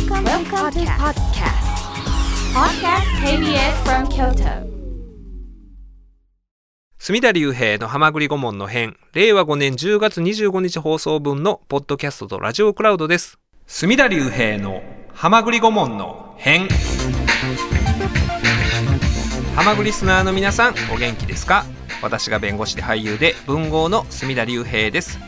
[0.00, 1.60] Welcome, Welcome to podcast.
[2.54, 4.66] Podcast KBS from Kyoto.
[6.98, 13.38] 隅田隆平の浜栗顧問の編、令和5年10月25日放送分のポッドキャストとラジオクラウドです。
[13.66, 14.82] 隅田隆平の
[15.12, 16.66] 浜栗顧問の編。
[19.54, 21.66] 浜栗リスナーの皆さん、お元気ですか？
[22.00, 25.18] 私が弁護士で俳優で文豪の隅田隆平です。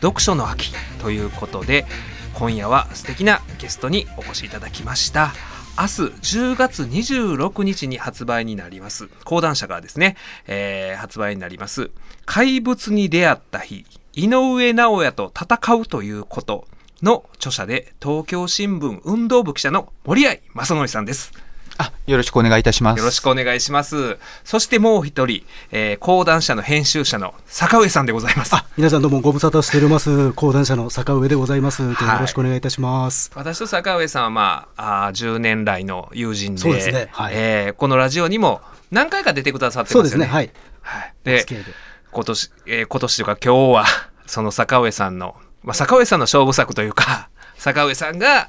[0.00, 0.72] 読書の秋
[1.02, 1.84] ということで、
[2.34, 5.32] 今夜は素敵なゲストにお越しいただきました。
[5.78, 9.08] 明日10月26日に発売になります。
[9.24, 10.16] 講談社からですね、
[10.46, 11.90] えー発売になります。
[12.26, 13.84] 怪物に出会った日、
[14.14, 16.66] 井上直也と戦うということ
[17.02, 21.32] の著者で、東京新聞運動部記者の森合正則さんです。
[21.78, 22.98] あ、よろしくお願いいたします。
[22.98, 24.18] よろしくお願いします。
[24.44, 28.54] そしてもう一人、えー講談社の編集者の坂上さんでございます。
[28.76, 30.32] 皆さんどうもご無沙汰しております。
[30.32, 33.30] 講談社の坂上でございます、よろしくお願いいたします。
[33.34, 37.08] 私と坂上さんは、まあ、あー10年来の友人でそうですね。
[37.12, 37.32] はい。
[37.34, 40.18] えーこのラジオにも何回か出てくださってそうまよね。
[40.18, 40.34] ですすね。
[40.34, 40.50] はい。
[40.82, 41.46] はいで。
[42.12, 43.84] 今年、えー今年というか今日は
[44.26, 48.48] その坂上さんの、まあ、坂上さんの勝負作というか坂上さんが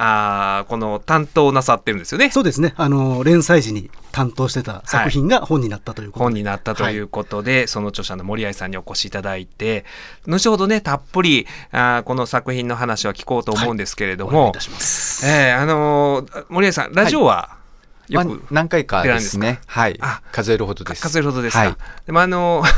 [0.00, 2.30] あーこの担当なさってるんですよね。
[2.30, 9.84] そうですねあの連載時に担当してた作品が本になったということで、本になったということで、その著者の森合さんにお越しいただいて
[10.26, 17.56] 後ほどねたっぷりあーこの作品の話は聞こうと思うんですけれども、お願いいたしますえーあのー森合さんラジオは
[18.08, 19.60] よく、まあ何回かですね。
[19.66, 20.22] はいあ。
[20.32, 21.02] 数えるほどです。
[21.02, 21.76] 数えるほどですか、はい。
[22.06, 22.68] でもあのー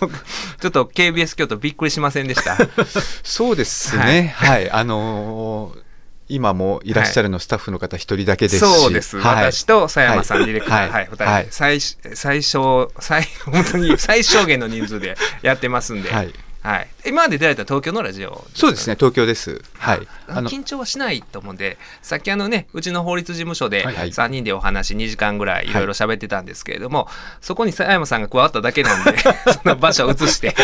[0.60, 2.56] ちょっと KBS 京都びっくりしませんでした？
[3.22, 4.32] そうですね。
[4.36, 4.70] はい。
[4.70, 5.89] あのー
[6.30, 8.60] 今もいらっしゃるのスタッフの方一人だけですし。
[8.60, 9.52] そうです、はい。
[9.52, 10.90] 私と佐山さん、ディレクター、はい。
[10.90, 11.16] はい、二人。
[11.16, 11.46] で、はい。
[11.50, 16.32] 最最小最 本当に最小限の人数でやってますんで、はい。
[16.62, 18.94] はい、今まで出られた東京のラジオそうですね。
[18.94, 19.62] 東京です。
[19.78, 20.06] はい。
[20.28, 24.10] あの緊張はしないと思うんでさっきあのねうちの法律事務所ではいはい。
[24.10, 27.08] 3人でお話2時間ぐらいいろいろ喋ってたんですけれども、
[27.40, 30.54] そこに佐山さんが加わっただけなんで その場所を移して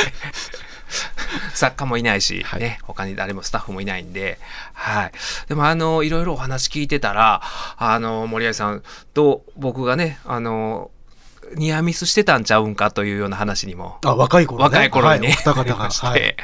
[1.55, 4.39] 作家もいないし、はいね、他に誰もスタッフもいないんで、
[4.73, 5.13] はい。
[5.49, 7.43] でもあのいろいろお話聞いてたら
[7.77, 8.83] あの森合さん
[9.15, 10.91] と僕がねあの
[11.55, 16.37] ニアミスしてたんちゃうんかというような話にもあ若い頃ね若い頃にね、はい、方が、 はい、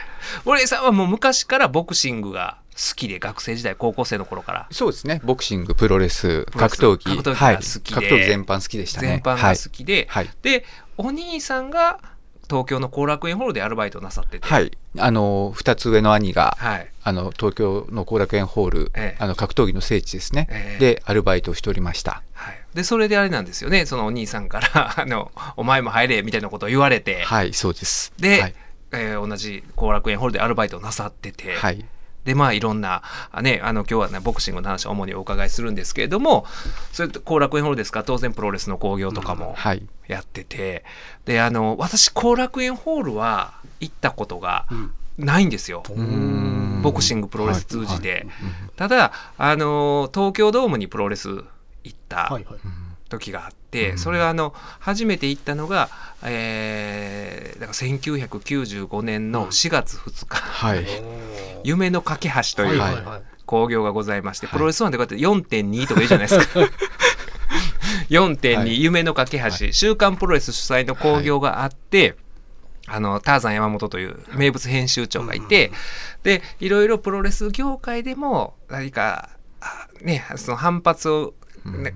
[0.44, 5.20] 森江さんはもう昔からボクシングが好きで学生時代高校生の頃からそうですね。
[5.24, 7.16] ボクシング、プロレス、格闘技。
[7.16, 7.56] 格闘技。
[7.56, 9.08] 好きで格闘技全般好きでしたね。
[9.08, 10.24] 全般が好きで、はい。
[10.24, 10.34] はい。
[10.42, 10.64] で
[10.96, 11.98] お兄さんが
[12.52, 14.70] 東京の後楽園ホールでアルバイトなさってて、はい。
[14.98, 20.48] あのー、二つ上の兄が、はいあの、東京の後楽園ホール、ええあの、格闘技の聖地ですね。
[20.50, 22.22] ええで、アルバイトをしておりました。
[22.34, 28.12] はい、でそれであれなんですよねそのお兄さんから あの「お前も入れ」みたいなことを言われて、はい、そうです。
[28.18, 28.54] で、はい。
[28.92, 31.82] えー同じ後楽園ホールでアルバイトをなさってて、はい。
[32.24, 33.02] でまあいろんな
[33.32, 36.46] あねあの今日はねボクシングの話を主にお伺いするんですけれども
[36.92, 38.00] それと後楽園ホールですか？
[38.00, 39.86] ら当然プロレスの興行とかもはい。
[40.08, 40.84] やってて、
[41.24, 44.92] であの私後楽園ホールは行ったことがうん。
[45.18, 48.26] ないんですよ、んボクシングプロレス通じて、はい
[48.76, 51.28] ただあの東京ドームにプロレス
[51.84, 52.58] 行ったはいはい。
[53.10, 53.56] 時があって、
[53.96, 55.88] それはあの初めて行ったのが、
[56.24, 60.86] えー、だから1995年の4月2日、はい。
[61.64, 62.94] 夢の架け橋というはい。
[62.94, 66.60] はいはい興行がございまして、プロレスワンでこうやって4.2とかいいじゃないですか。
[68.08, 68.82] 4.2、はい。
[68.82, 72.16] 夢の架け橋、週刊プロレス主催の興行があって、
[72.86, 75.70] あの、ターザン山本という名物編集長がいて、
[76.22, 81.41] で、いろいろプロレス業界でも何か、あね、その反発を、ね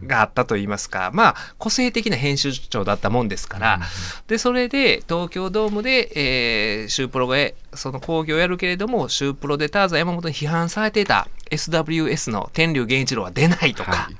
[0.06, 3.81] があったといいますか、まあ、個性的な編集長だったもんですから、
[4.27, 7.37] で、それで東京ドームで、えー、シュープロが
[7.75, 14.16] その興行をやるけれども、シュープロでターザン山本に批判されていた SWS の天竜源一郎は出ないとか、はい。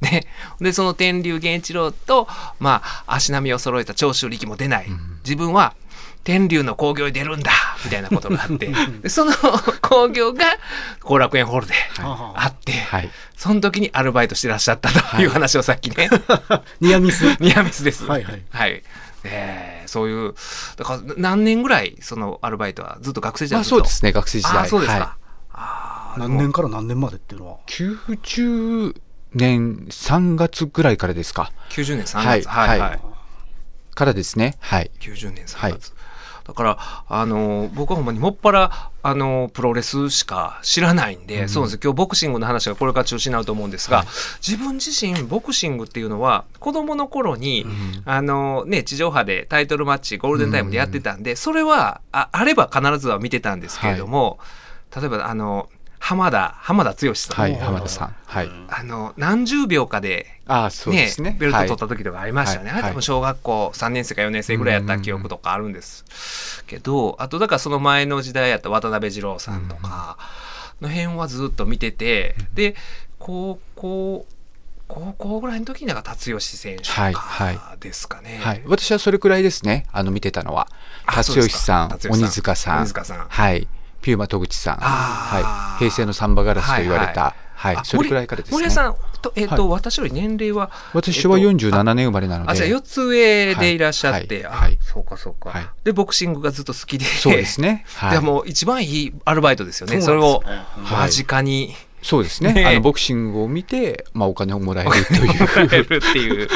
[0.00, 0.26] ね、
[0.60, 2.28] でその天竜源一郎と、
[2.58, 4.86] まあ、足並みを揃えた長州力も出ない、
[5.24, 5.74] 自分は
[6.24, 7.52] 天竜の興行に出るんだ
[7.84, 9.32] みたいなことがあって でその
[9.82, 10.44] 興行が
[11.00, 13.10] 後楽園ホールであって、はい。
[13.36, 16.08] その時にアルバイトしてらっしゃったという話をさっきね、
[16.80, 18.04] ニアミス ニアミスです。
[18.06, 18.82] はいはいはい。
[19.24, 20.34] えーそういう、
[20.76, 24.56] だから何年ぐらいそのアルバイトはずっと学生時ま代あそうですね、学生時代。
[24.62, 24.98] あそうですか。
[24.98, 25.16] は
[25.52, 27.58] あー何年から何年までっていうのは？
[27.58, 28.94] い、90
[29.34, 31.52] 年3月ぐらいからですか。
[31.70, 32.48] 90年3はい月。
[32.48, 33.00] はい、はい、はい
[33.94, 34.56] からですね。
[34.58, 34.90] はい。
[35.00, 35.93] 90年3月。
[36.44, 41.80] だから、あの、僕はほんまにもっぱら、あの、プロレスしか知らないんで、そうなんですよ。
[41.82, 44.04] 今日ボクシングの話がこれから中心になると思うんですが、
[44.46, 47.66] 自分自身、ボクシングっていうのは、子供の頃に、
[48.04, 54.38] あの、ね、地上波でタイトルマッチ、ゴールデンタイムでやってたんで、それは、ああれば必ずは見てたんですけれども、
[54.94, 55.68] 例えば、あの、
[56.04, 58.16] 浜田浜田剛さん、はい、浜田さん。
[58.26, 58.50] はい。
[58.68, 61.34] あの何十秒かでああ、そうですね。
[61.40, 70.18] ベルト取っはいた時とかありましたよね、はいあれ多分小学校3年生か4年生ぐらいやった記憶とかあるんですけど、あとだからその前の時代やった渡辺二郎さんとか
[70.82, 72.74] の辺はずっと見てて、で
[73.18, 74.26] 高校
[74.86, 76.82] 高校ぐらいの時になんか達義選手
[77.80, 78.40] ですかね。
[78.42, 78.62] はい。
[78.66, 79.86] 私はそれくらいですね。
[79.90, 80.68] あの、見てたのは。
[81.06, 82.78] あ達義さん、鬼塚さん。
[82.80, 83.66] 鬼塚さんはい。
[84.04, 84.76] ピューマ戸口さん。
[84.76, 85.78] はい。
[85.78, 87.34] 平成のサンバガラスと言われた。
[87.54, 88.58] はい、あそれくらいからですね。
[88.58, 90.70] 森さんと、えっとは私より年齢は？
[90.92, 92.50] 私はえっと47年生まれなので。
[92.50, 97.86] あじゃあ4つ上でいらっしゃって、はいはいあそうかそうか、はいでボクシングがずっと好きでそうですね。
[97.94, 98.12] はい。
[98.12, 100.42] でもう一番いいアルバイトですよねそれを
[100.90, 101.74] 間近に
[102.04, 102.52] そうですね。
[102.52, 105.26] ねえあの、ボクシングを見て、まあ、お金をもらえるという。
[105.40, 106.48] もらえるっていう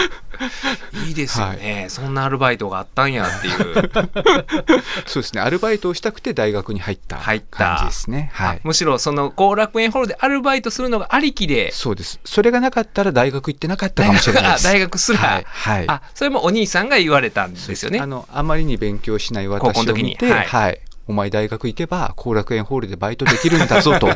[1.07, 3.91] いいですよね、そんなアルバイトがあったんやっていう
[5.07, 5.41] そうですね。
[5.41, 8.31] アルバイトをしたくて大学に入った感じですね。
[8.33, 8.61] はい。
[8.63, 12.21] むしろその後楽園ホールでアルバイトするのがありきでそうです。
[12.25, 14.65] それがなかったら大学行ってなかったかもしれないです。
[14.69, 15.45] 大学すらはい。
[15.47, 20.81] はいあそれもお兄さんが言われたんですよねあの、あまりに勉強しない私を見て、はいはい。
[21.07, 24.09] お前大学行けば後楽園ホールでバイトできるんだぞと。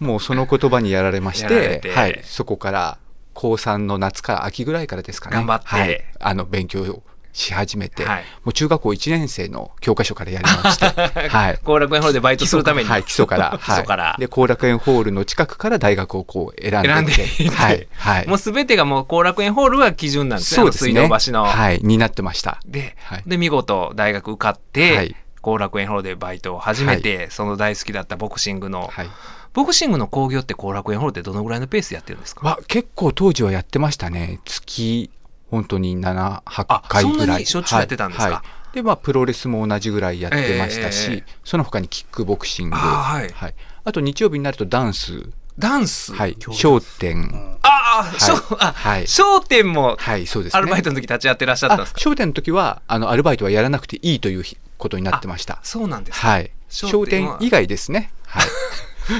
[0.00, 2.20] もうその言葉にやられましてはい。
[2.24, 2.98] そこから
[3.42, 5.34] 高3の夏か秋ぐらいからですかね。
[5.34, 6.04] 頑張ってはい。
[6.20, 7.02] あの、勉強を
[7.32, 10.86] し始めて、はいもう中学校1年生の教科書からやりまして、
[11.28, 11.58] はい。
[11.64, 13.58] 後楽園ホールでバイトするために、はい、基礎から。
[13.58, 17.12] 基礎からはい、で、後楽園ホールの近くから大学をこう選んで選んで
[17.50, 17.88] はい。
[17.96, 18.28] はい。
[18.28, 20.56] もうすべてがもう後楽園ホールが基準なんですね。
[20.56, 20.92] そうですね。
[20.92, 21.44] 水道橋の。
[21.44, 22.60] はい、になってました。
[22.64, 29.10] で、はいで、見事大学受かって、はい後楽園ホールでバイトを始めて、その大好きだったボクシングの、はい。
[29.52, 32.46] ボクシングの興行って後楽園ホールってどのぐらいのペースでやってるんですか？
[32.46, 34.40] わ、結構当時はやってましたね。
[34.44, 35.10] 月、
[35.50, 37.16] 本当に7、8あ回ぐらい。
[37.18, 38.24] そんなにしょっちゅうやってたんですか？
[38.24, 42.76] はいはいで、まあ、プロレスも同じぐらいやってましたし、ええその他にキックボクシング。
[42.76, 43.54] あはいはい。
[43.84, 45.28] あと日曜日になるとダンス。
[45.58, 46.38] ダンス、はい。
[46.52, 47.58] 商店。
[47.60, 50.58] ああ、いしょあ、はい商店もはい、そうですね。
[50.58, 52.00] アルバイトの時立ち会ってらっしゃったんあですか？
[52.00, 54.44] 商店の時は、あの、アルバイトはやらなくていいという
[54.78, 55.60] ことになってました。
[55.62, 56.28] そうなんですか。
[56.28, 56.50] はい。
[56.70, 58.10] 商店以外ですね。
[58.26, 58.46] はい。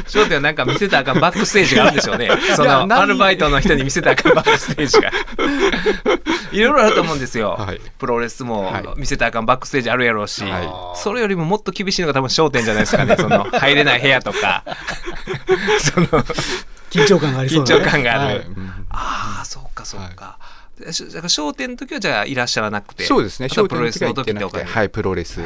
[0.07, 2.31] 商店はなんか見せたらあかんバックステージがあるんでしょうね。
[2.57, 5.11] その何アルバイトの人に見せたらあかんバックステージが。
[6.53, 7.57] いろいろあると思うんですよ。
[7.59, 13.17] はいプロレスもはい見せたらあかんバックステージあるやろうし、はそれよりももっと厳しいのが多分商店じゃないですかね。
[13.17, 14.65] その入れない部屋とか、
[15.81, 16.07] その
[16.91, 18.25] 緊張感がありそう緊な、張感がある。
[18.25, 20.39] はいうんああ、そうかそうか。
[20.79, 23.05] でしだから商店の時はじゃあいらっしゃらなくて。
[23.05, 23.49] そうですね。
[23.49, 25.39] 商店の時は行ってなくて、はい、プロレス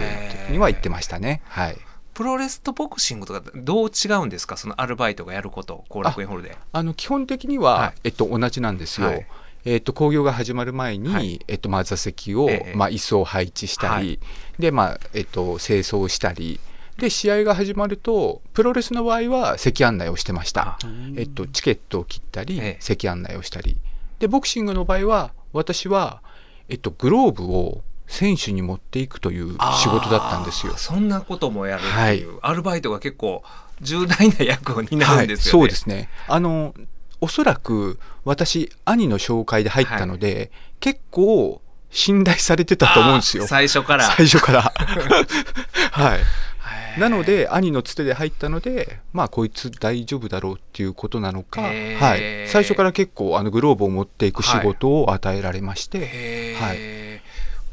[0.50, 1.42] には行ってましたね。
[1.48, 1.76] はい。
[2.16, 4.56] プロレスとボクシングとかどう違うんですか？
[4.56, 6.56] そのアルバイトがやること、後楽園ホールで。
[6.72, 7.94] あの基本的には、はい。
[8.04, 9.08] えっと同じなんですよ。
[9.08, 9.26] はい。
[9.66, 11.44] えっと興行が始まる前に、はい。
[11.46, 12.74] えっとまあ座席を、ええ。
[12.74, 14.18] まあ椅子を配置したり、はい。
[14.58, 16.58] でまあえっと清掃したり。
[16.96, 20.62] で試合が始まるとプロレスの場合は席案内をしてました。
[20.62, 20.78] あ、
[21.18, 22.76] えっと、チケットを切ったり、ええ。
[22.80, 23.76] 席案内をしたり。
[24.20, 26.22] でボクシングの場合は私は、
[26.70, 30.74] えっと、グローブを選手に持っていくという仕事だったんですよ。
[30.76, 33.42] そんなこともやるっていう、アルバイトが結構
[33.80, 35.18] 重大な役を担うんですよね。
[35.18, 36.08] はい、そうですね。
[36.28, 36.74] あの、
[37.20, 40.50] おそらく私、兄の紹介で入ったので、
[40.80, 41.60] 結構
[41.90, 43.46] 信頼されてたと思うんですよ。
[43.46, 44.04] 最初から。
[44.04, 44.62] 最初から。
[45.92, 46.20] はい。
[47.00, 51.70] なので、兄のつてで入ったので、まあ、こいつ大丈夫だろうっていうことなのか、は
[52.16, 52.48] い。
[52.48, 57.15] 最初から結構、あの、グローブを持っていく仕事を与えられまして、はい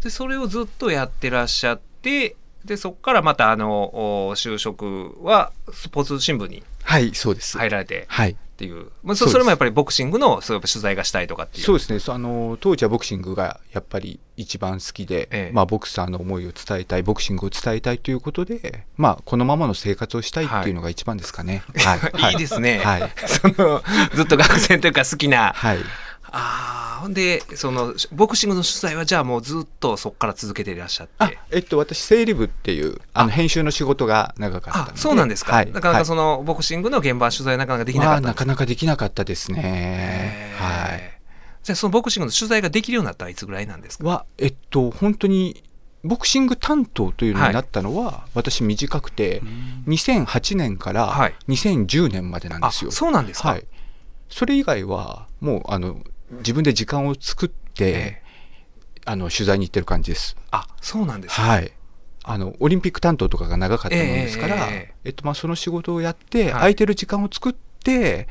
[0.03, 7.57] でそれをずっとやってらっしゃってでそこからまたあのお就職はスポーツ新聞にはい、そうです。
[7.57, 8.31] 入られてはい。
[8.31, 11.63] っていう、まあ、そそそれもやっぱりボクシングのそうやっぱ取材がしたいとかっていう。
[11.63, 12.00] そうですね。
[12.13, 15.51] あの当時はボクシングがやっぱり一番好きで、ええ。
[15.53, 21.63] まあ、ボクサーの思いを伝えたいボクシングを伝えたいということで、まあ、このままの生活をしたいっていうのが一番ですかね。
[21.77, 22.33] はい。
[22.33, 23.12] いいですね、はい。
[23.25, 23.81] その
[24.13, 25.79] ずっと学生というか好きなはい、
[26.35, 40.53] ああほんでそのボクシングの取材はじゃあもうずっとそこから続けていらっしゃっあてえっと私整理部っていうあの編集の仕事が長かったのあでそうなんですか、はい、なかなかその、のボクシングの現場取材なかなかできなかまあ、ったなかなかできなかったですね。
[40.57, 41.63] はへー。
[41.63, 44.09] じゃあそのボクシングの取材ができるようになったらいつぐらいなんですい、か？
[44.09, 45.63] はえっと本当に
[46.03, 49.41] ボクシング担当というのになったのは、私短くて
[49.87, 51.35] 2008年からはい。
[51.47, 52.91] 2010年までなんあですよ。
[52.91, 53.65] そうなんですか、はい、
[54.29, 58.23] それ以外はもうあの自分で時間を作って、ええ。
[59.05, 60.37] あの取材に行ってる感じです。
[60.51, 61.71] あそうなんですか、はい。
[62.23, 66.51] あのオリンピック担当とかが長かったものですから、ええええっとまあ、その仕事をやって、はい。
[66.53, 68.29] 空いてる時間を作って、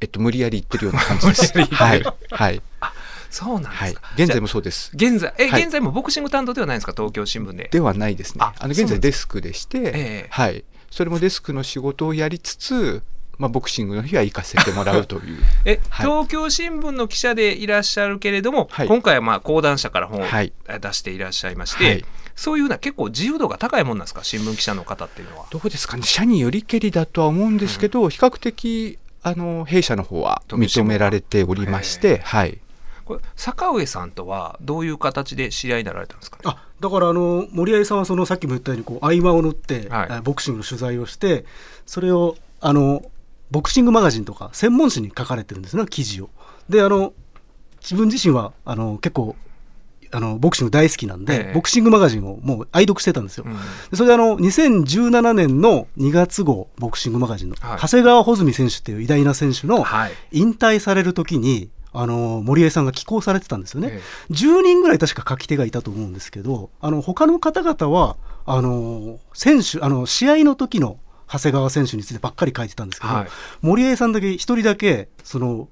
[0.00, 1.52] えっと、無理やり行ってるような感じです。
[1.74, 2.06] はいり。
[2.30, 2.62] はい。
[3.28, 3.90] そうなんではい。
[3.90, 4.90] すか、、現在もそうです。
[4.94, 5.62] 現在え、はい。
[5.64, 6.92] 現在もボクシング担当ではないんですか？
[6.96, 7.68] 東京新聞で。
[7.70, 8.38] ではないですね。
[8.42, 10.26] ああの現在デスクでして、ええ。
[10.30, 13.02] はい、それもデスクの仕事をやりつつ、
[13.38, 15.38] まあ、ボクシングの日は行かせてもらうという。
[15.64, 16.06] え、はい。
[16.06, 18.88] 東京新聞の記者でいらっしゃるけれども、はい。
[18.88, 22.04] 今回はまあ講談社から本を出していらっしゃいまして、はい。
[22.36, 24.24] そういうような結構自由度が高いもんなんですか？
[24.24, 25.46] 新聞記者の方っていうのは。
[25.50, 26.02] どうですかね？
[26.02, 32.58] 社によりけりだとは思うんですけど、比較的あの弊社の方は認められておりまして、はい、
[33.04, 36.42] これ坂上さんとはどういう形で知り合いになられたんですかね？
[36.46, 39.88] あだからあの森合さんはそのさっきも言ったようにこう合間を縫って、
[40.24, 41.44] ボクシングの取材をして
[41.86, 43.02] それをあの
[43.50, 46.30] ボクシングマガジンとか専門誌に書かれてるんですね記事を。
[46.68, 47.12] であの
[47.80, 49.36] 自分自身はあの結構
[50.14, 53.44] あのボクシング大好きなんで、ええボクシングマガジンをもう愛読してたんですよ。
[53.46, 53.52] うん
[53.90, 63.88] でそれであの2017年の2月号ボクシングマガジンの、はい長谷川穂積選手っていう偉大な選手のはい引退される時にあの森江さんが寄稿されてたんですよね。
[63.90, 70.98] え10人ぐらい確か書き手がいたと思うんですけど、あの他の方々はあの選手あの試合の時の
[71.34, 73.28] 長谷川選手についてばっかり書いてたんですけど、はい。
[73.60, 75.68] 森江さんだけ一人だけその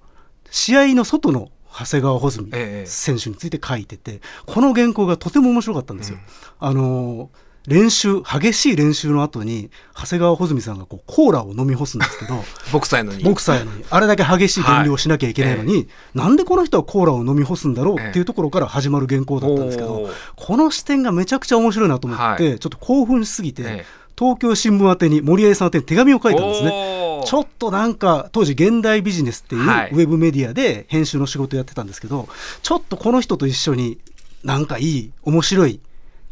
[0.51, 6.19] 試合の外の長谷川穂積ええ選手について書いてて、この原稿がとても面白かったんですよ。
[6.59, 7.31] あの
[7.69, 12.43] 練習激しい練習の後に長谷川穂積さんがこうコーラを飲み干すんですけど
[12.73, 13.23] ボクサーやのに。
[13.23, 13.85] ボクサーやのに。
[13.89, 20.13] あれだけ激しい減量をしなきゃいけないのに、なんでこの人はコーラを飲み干すんだろうっていうところから始まる原稿だったんですけど、おー。
[20.35, 22.59] この視点がめちゃくちゃ面白いなと思って、はい。
[22.59, 27.25] ちょっと興奮しすぎて、ええ東京新聞宛てに森江さん宛てに手紙を書いたんですね。
[27.27, 32.29] ちょっとなんか当時現代ビジネスっていうウはいェブメディアで編集の仕事やってたんですけど、
[32.63, 33.99] ちょっとこの人と一緒に
[34.45, 35.81] なんかいい面白い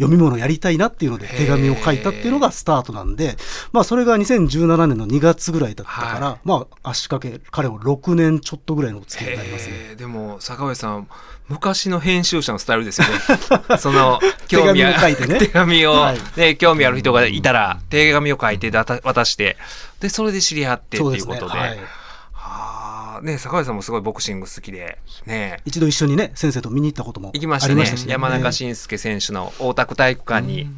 [0.01, 3.37] 読み物やりたいなっていうので手紙を書いたっていうのがスタートなんで、
[3.73, 9.95] まあそれが2017年の2月ぐらいだったから、はいまあ足掛け彼も6年ちょっとぐらいのお付き合いになりますね。
[9.97, 11.07] でも坂上さん
[11.49, 13.15] 昔の編集者のスタイルですよね
[13.79, 19.57] その興味あ手紙を書いてね 手紙を、はいね興味ある人がいたら手紙を書いて渡して
[19.99, 21.07] でそれで知り合ってって。
[21.07, 21.79] いうことではい。
[23.21, 25.61] はあね坂上さんもすごいボクシング好きでね。
[25.65, 27.73] 一度一緒にね、先生と見に行ったことも行きましたね。
[27.73, 28.13] ありましたしね。
[28.13, 30.69] 山中ええ伸介選手の大田区体育館に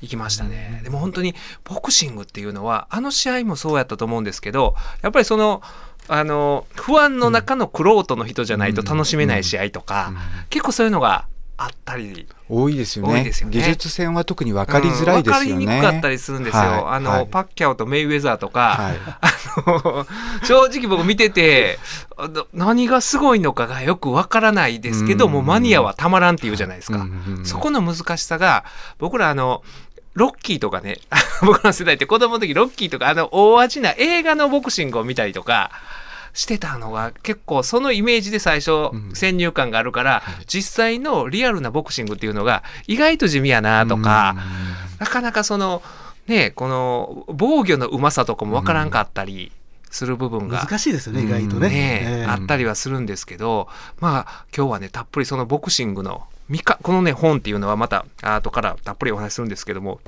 [0.00, 0.80] 行きましたね。
[0.82, 5.62] でも本当にボクシングっていうのはあの試合もそうやったと思うんですけどやっぱりその
[6.08, 10.12] あの不安の中のクロートの人じゃないと楽しめない試合とか、
[10.48, 11.26] 結構そういうのが
[11.62, 12.26] あったり。
[12.48, 13.22] 多いですよね。
[13.24, 13.30] ね。
[13.50, 16.60] 技術戦は特に分かりづらいですよね、うん分かりにくかったりするんですよ。
[16.60, 16.70] はい。
[16.96, 17.26] あの、はい。
[17.26, 18.98] パッキャオとメイウェザーとか、はい。
[19.20, 19.30] あ
[19.66, 20.06] の
[20.44, 21.78] 正直僕見てて
[22.54, 27.06] 何がすごいのかがよくわからないですけど、うんもうマニアはたまらんって言うじゃないですか。
[27.44, 28.64] そこの難しさが
[28.98, 29.62] 僕らあの
[30.14, 30.98] ロッキーとかね
[31.42, 35.70] 僕の世代って子供の時ロッキーとかあの大味な映画のボクシングを見たりとか
[36.32, 44.36] してたのが結構そのイメージで最初うん先入観があるから、実際のリアルなボクシングっていうのが意外と地味やなとか、
[44.98, 45.82] なかなかその
[46.26, 49.52] ねこの防御のうまさとかもわからんかったり
[49.90, 50.60] する部分が。
[50.60, 51.68] 難しいですよね、意外とね。
[51.68, 53.68] ねええあったりはするんですけど、
[53.98, 60.00] まあ今日はねたっぷりそのボクシングのみかこのね本っていうのはまた後からたっぷりお話しするんですけども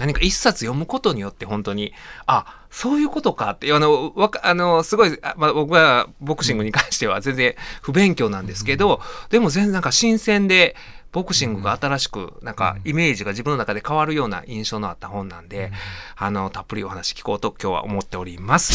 [0.00, 1.92] 何か一冊読むことによって本当に
[2.26, 10.74] あそういうことかってあのわかあのすごい、あまあ、僕はボクシングに関しては全然不勉強なんですけど、でも全然なんか新鮮で
[11.12, 15.72] ボクシングが新しくなんかイメージが自分の中で変わるような印象のあった本なんで、
[16.16, 18.72] あのたっぷりお話聞こうと今日は思っております。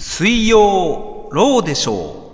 [0.00, 2.24] 水曜ローでしょう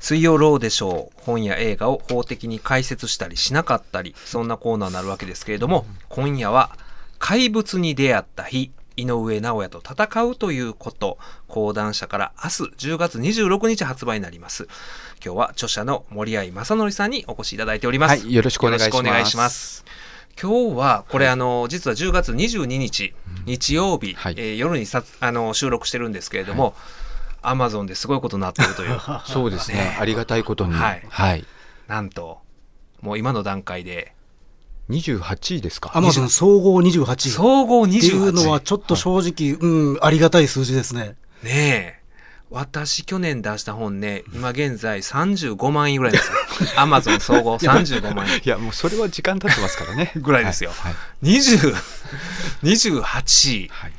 [0.00, 6.76] 水曜ローでしょう本や映画を法的に解説したりしなかったりそんなコーナーになるわけですけれども、今夜は
[7.20, 11.18] 怪物に出会った日井上尚弥と戦うということ。
[11.46, 14.66] 講談社から明日10月26日発売になります。
[15.24, 18.96] 今日は著者の森合正則さんにお越しいただいております、はいよろしくお願いします。
[18.96, 19.84] よろくお願いします。
[20.40, 24.34] 今日はこれ、あの実は10月22日、日曜日、はい。
[24.38, 26.74] えー夜にさあの収録してるんですけれども、
[27.42, 28.98] アマゾンですごいことになっているという。
[29.26, 29.96] そうですね。
[30.00, 30.72] ありがたいことに。
[30.72, 31.04] はい。
[31.08, 31.44] はい、
[31.86, 32.40] なんと
[33.02, 34.14] もう今の段階で
[34.90, 35.90] 28位ですか？
[35.94, 37.30] アマゾン総合28位。
[37.30, 41.14] 総合28っていうのはちょっと正直、うん、ありがたい数字ですね。
[41.42, 41.50] ね
[41.96, 42.00] え。
[42.52, 46.34] 私去年出した本ね今現在35万円ぐらいですよ。
[46.76, 50.10] アマゾン総合35万円いやもうそれは時間経ってますからね。
[50.16, 50.72] ぐらいですよ。
[50.76, 51.72] はい20
[52.64, 53.68] 28位。
[53.68, 53.92] はい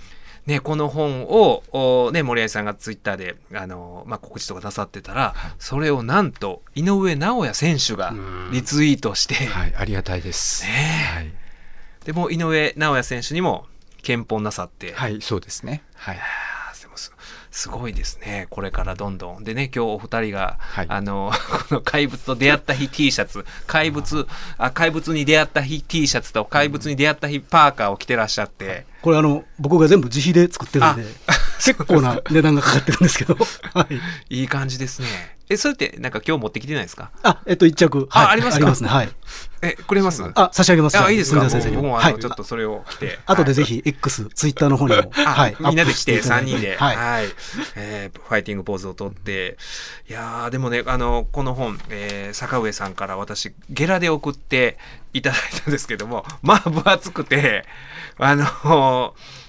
[0.51, 8.13] ね、この本を、おね、森合さんがツイッターで、あの、まあ、告知とかなさってたら、それをなんと、井上尚弥選手が
[8.51, 10.63] リツイートして、はい、ありがたいです。
[10.65, 10.69] ね
[11.15, 11.33] はい、
[12.05, 13.65] でもう井上尚弥選手にも、
[14.03, 15.83] 検本なさって、はい、そうですね。
[15.95, 16.19] はい。
[17.51, 18.47] すごいですね。
[18.49, 19.43] これからどんどん。
[19.43, 21.33] でね、今日お二人が、はいあの、
[21.69, 24.25] この怪物と出会った日 T シャツ、怪物、
[24.57, 31.03] あ、怪物に出会った日 T シャツと怪物に出会った日パーカーを着てらっしゃって、これあの、僕が全部自費で作ってるんで、
[31.63, 33.35] 結構な値段がかかってるんですけど、
[33.73, 33.87] は
[34.29, 34.35] い。
[34.41, 35.07] いい感じですね。
[35.49, 37.11] え、それってなんか今日持ってきてないですか？
[37.23, 38.07] あ、えっと、一着。
[38.11, 38.55] あはいありますか？
[38.57, 38.89] ありますね。
[38.89, 39.09] はい。
[39.63, 40.23] え、くれます？
[40.35, 40.97] あ、差し上げます。
[40.97, 41.49] あ、いいですか？
[41.49, 41.93] 先生にも。
[41.93, 42.19] はい僕もあの、。
[42.19, 43.19] ちょっとそれを着て。
[43.25, 45.55] 後でぜひ X、ツイッターの方にも、 あ、はい。
[45.59, 46.95] みんなで来てアップしていただ3人で、はい。
[46.95, 47.25] はい、
[47.75, 49.57] えーファイティングポーズをとって、
[50.09, 54.77] いやー、でもね、あの、この本、えー坂上さんから私、ゲラで送って
[55.11, 57.65] いただいたんですけども、まあ、分厚くて、
[58.17, 58.45] あの、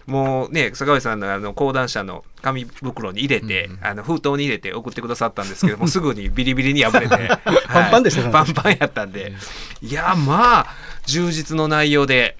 [0.06, 9.32] もうね、坂上さんのあの講談社の紙袋に入れて、あの封筒に入れて送ってくださったんですけど も、すぐにビリビリに破れて、は いパンパンでしたねパンパンやったんで、
[9.80, 10.66] いやー、まあ、
[11.06, 12.36] 充実の内容で、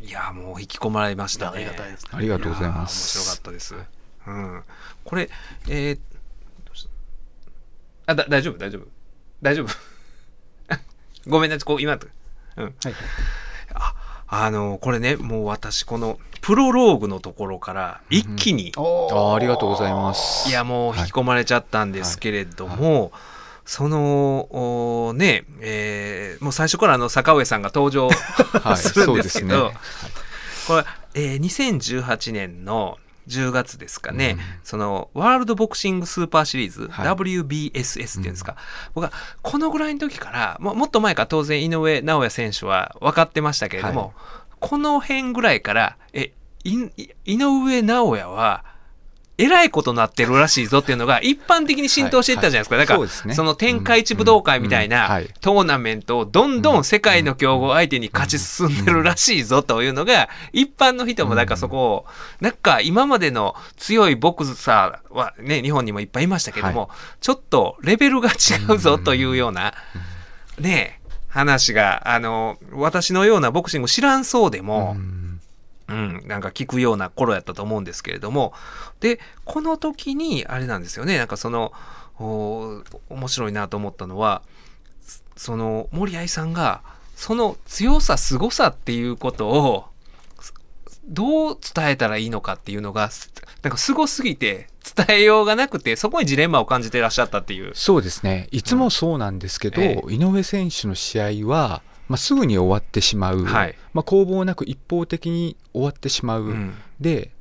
[0.00, 1.56] いやー、もう引き込まれましたね。
[1.56, 3.18] ありがたいですねありがとうございまやー面す。
[3.20, 3.74] 白かったです。
[4.26, 4.62] うん。
[5.04, 5.30] これ、
[5.68, 5.98] えー、
[8.06, 8.86] あ、だ、大丈夫、大丈夫。
[9.40, 9.68] 大丈夫。
[11.26, 12.64] ごめんなさい、こう、今、うん。
[12.64, 12.94] はい。
[14.34, 20.48] あの、これね、もう私、この、プロローグのところから、一気に、あありがとうございます。
[20.48, 23.12] いや、もう引き込まれちゃったんですけれども、
[23.66, 24.48] その、
[25.08, 28.08] おね、えーもう最初からあの、坂上さんが登場
[28.64, 29.74] はい、するんそうでけど、ね。
[30.66, 32.96] これ、えー2018年の
[33.28, 34.40] 10月ですかね、うん。
[34.64, 37.06] そのワールドボクシングスーパーシリーズ、はい。
[37.08, 38.56] WBSS っていうんですか、
[38.94, 39.12] 僕は
[39.42, 44.10] このぐらいの時からももっと前から当然井上尚弥選手は分かってましたけれども、はい。
[44.60, 46.32] この辺ぐらいからえ
[46.64, 46.90] 井
[47.36, 48.64] 上尚弥は
[49.38, 52.76] えらいことなってるらしいぞっていうのが一般的に浸透していったじゃないですか。
[52.76, 52.86] はい。
[52.86, 53.34] だからそね。
[53.34, 55.28] その天下一武道会みたいなはい。
[55.40, 62.06] トーナメントをどんどん世界の強豪相手に勝ち進んでるらしいぞというのが一般の人もなんかそこを
[62.40, 69.74] なんか今までの強いボクサーはね日本にもいっぱいいましたけども、ちょっとレベルが違うぞというような
[70.58, 75.21] ね話があの私のようなボクシング知らんそうでも、うん
[75.92, 78.54] うん、なんか聞くような頃やったと思うんですけれども、
[79.00, 81.72] で、この時に、あれなんですよね、なんかその、
[82.18, 84.42] お面白いなと思ったのは、
[85.36, 86.82] その、森合さんが、
[87.14, 89.84] その強さ、凄さっていうことを、
[91.04, 93.10] どう伝えたらいいのかっていうのが、
[93.62, 97.72] なんか凄すぎて伝えようがなくて、そこにジレンマを感じてらっしゃったっていう。
[97.74, 98.48] そうですね。
[98.50, 103.76] いつもそうなんですけど、え井上選手の試合は、まあ、すぐに終わってしまう、はい。
[103.94, 106.74] まあ、攻防なく一方的に終わってしまう、うん。
[107.00, 107.32] で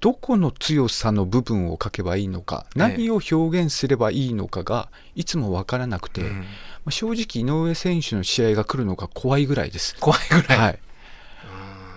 [0.00, 2.78] どこの強さの部分を書けばいいのか、ええ。
[2.78, 6.38] 何を表現すればいいのかがいつも分からなくて、うん。
[6.38, 6.44] ま
[6.86, 9.96] あ、正直井上選手の試合が来るのが怖いぐらいです。
[10.00, 10.58] 怖いぐらい。
[10.58, 10.78] はい、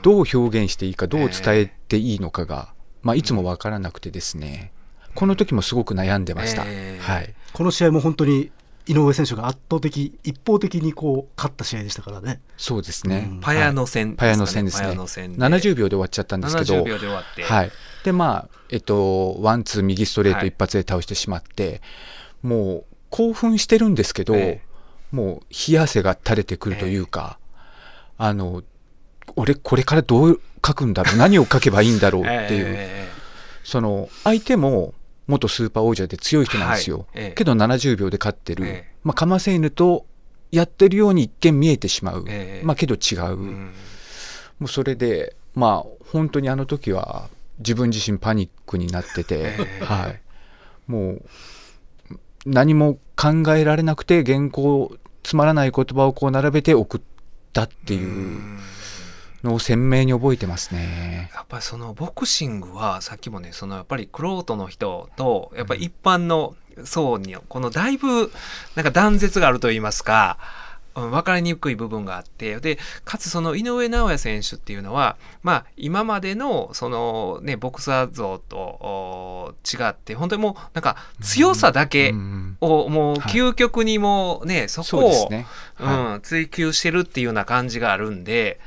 [0.02, 4.74] どう表現していいかどう伝えていいのかが、まあ、いつも分からなくてですね。
[5.16, 6.64] この時もすごく悩んでました。
[6.66, 7.02] ええ。
[7.02, 7.34] はい。
[7.54, 8.52] この試合も本当に
[8.86, 12.42] 井上選手が圧倒的、一方的にこう、勝った試合でしたからね。
[12.58, 13.40] そうですね、うん。
[13.40, 14.84] パヤの戦、パヤの戦ですね。
[14.84, 15.40] パヤの戦で。
[15.40, 16.74] 70秒で終わっちゃったんですけど。
[16.76, 17.44] 70秒で終わって。
[17.44, 17.72] はい、
[18.04, 21.82] でまあえっとワンツー右ストレーはいト一発で倒してしまって、
[22.42, 24.62] もう興奮してるんですけど、え
[25.12, 27.40] もう冷や汗が垂れてくるというか、
[28.18, 28.64] あの
[29.36, 31.18] 俺これからどう書くんだろう。
[31.18, 33.08] 何を書けばいいんだろうっていう、 え。
[33.64, 34.94] その相手も
[35.28, 37.08] 元スーパー王者で強い人なんですよ、はい。
[37.16, 37.32] ええ。
[37.32, 38.94] けど70秒で勝ってる、ええ。
[39.04, 40.06] まあ、かませ犬と
[40.52, 42.66] やってるように一見見えてしまう、ええ。
[42.66, 43.74] まあけど違う、えうん。
[44.60, 49.86] もうそれでまあ本当にあの時は自分自身パニックになってて、ええ。
[49.86, 50.22] はい、
[50.88, 51.22] もう
[52.46, 57.02] 何も考えられなくて原稿つまらない言葉をこう並べて送っ
[57.54, 58.42] たっていう
[59.44, 61.30] のを鮮明に覚えてますね。
[61.34, 68.32] やっぱりそのボクシングはさっきもねそのやっぱりクロートの人とやっぱり一般の層にこのだいぶ
[68.76, 70.38] なんか断絶があると言いますか、
[70.96, 85.30] うん、分かりにくい部分があってでかつその井上尚弥選手っていうのはまあ今までのそのねボクサー像とお違って本当にもうなんか強さだけうんをもうはい究極にもうね、そこを
[85.80, 88.60] うん、追求してるっていうような感じがあるんで、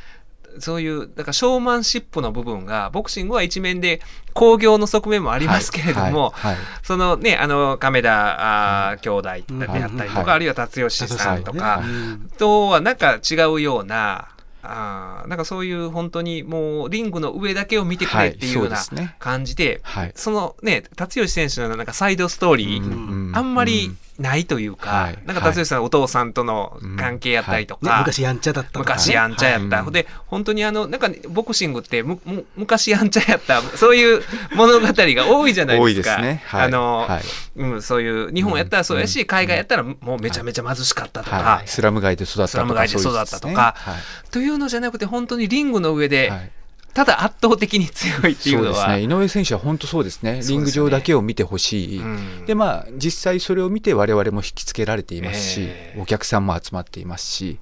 [0.60, 4.00] そういう、だからショーマンシップの部分が、ボクシングは一面で
[4.32, 6.64] 工業の側面もあありますけれども、はいはい。
[6.82, 9.22] そのね、あの、亀田、あー兄弟
[9.58, 10.30] であったりとか、はい。
[10.30, 14.28] あるいは達吉さんとか、はいうんとはなんか違うような、
[14.62, 18.78] あーなんかそういう本当にもうリングの上だけを見てくれっていうようはない。
[18.78, 19.16] そうですね。
[19.18, 20.12] 感じで、はい。
[20.14, 23.32] そのね、達吉選手のなんかサイドストーリー、うん。
[23.34, 25.18] あんまりないというか、はい。
[25.26, 29.82] なんか達吉さん、お父さんとの関係やったりとねか、昔やんちゃだった昔やんちゃやった。
[29.82, 29.92] はい。
[29.92, 34.22] で、本当にあの、なんか、ボクシングってむ、む昔やんちゃやった、そういう
[34.54, 36.20] 物語が多いじゃないですか。
[36.20, 36.42] ね。
[36.46, 36.66] はい。
[36.66, 37.22] あの、はい。
[37.56, 43.48] うん、そういう、日本やったらそうやし、うん海外やったらもうめちゃめちゃ貧しかったとか、はい、スラム街で育ったとかスラム街で育ったとか。
[43.48, 43.56] ね。
[43.56, 44.30] はい。
[44.30, 46.50] というのじゃなくて、本当にリングの上で、はい
[46.96, 49.02] ただ圧倒的に強いっていうのは、そうですね。
[49.02, 50.40] 井上選手は本当そうですね。
[50.48, 52.46] リング上だけを見てほしい、うん。
[52.46, 56.00] でまあ実際それを見て我々も引きつけられていますし、ええ。
[56.00, 57.58] お客さんも集まっていますし、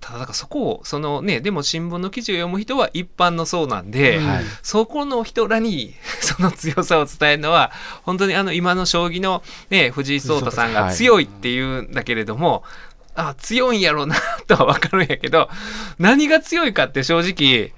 [0.00, 4.44] ただだからそこをそのねでも新聞の記事を読む人は一般の層なんで、はい。
[4.64, 7.70] そこの人らに その強さを伝えるのは
[8.02, 12.64] 本当にあの今の将棋の、ね、藤井聡太さんが強いっていうんだけれども、
[13.14, 14.16] あ強いんやろうな
[14.48, 15.48] とは分かるんやけど
[16.00, 17.72] 何が強いかって正直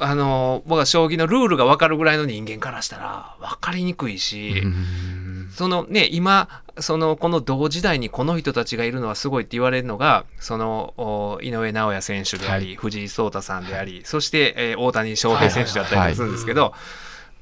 [0.00, 4.60] あの僕は将棋のルールが分かるぐらいの人間からしたら分かりにくいし。
[4.64, 5.48] うん。
[5.50, 12.76] そのね、今、その、この同時代にこの人たちがいるのはすごいって言われるのが、その、お井上尚弥選手であり、はい。
[12.76, 16.74] 藤井聡太さんであり、そして、えー大谷翔平選手だったりするんですけど、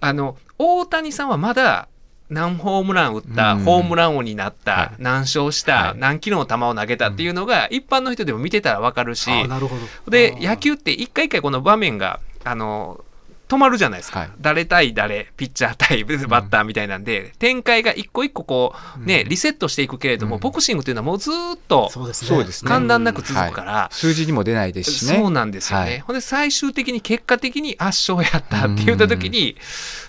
[0.00, 1.88] あの、大谷さんはまだ、
[2.30, 3.64] 何ホームラン打った、うん。
[3.64, 4.90] ホームラン王になった、はい。
[4.98, 5.98] 何勝した、はい。
[5.98, 9.30] 何キロの球を投げたっていうのが、一般の人でも見てたらわかるし、
[10.08, 13.04] で野球って一回一回この場面があの
[13.48, 14.30] 止まるじゃないですか、はい。
[14.40, 20.40] 誰対誰ピッチャー対バッターみたいなんで、展開が一個一個こうね、リセットしていくけれども、うん。
[20.40, 22.28] ボクシングっていうのはもうずーっとそうですね。
[22.28, 22.68] そうですね。
[22.68, 23.94] 間断なく続くから、はい。
[23.94, 25.18] 数字にも出ないですしね。
[25.18, 26.00] そうなんですよね、はい。
[26.00, 29.56] ほんで最終的に結果的に圧勝やったって言った時に、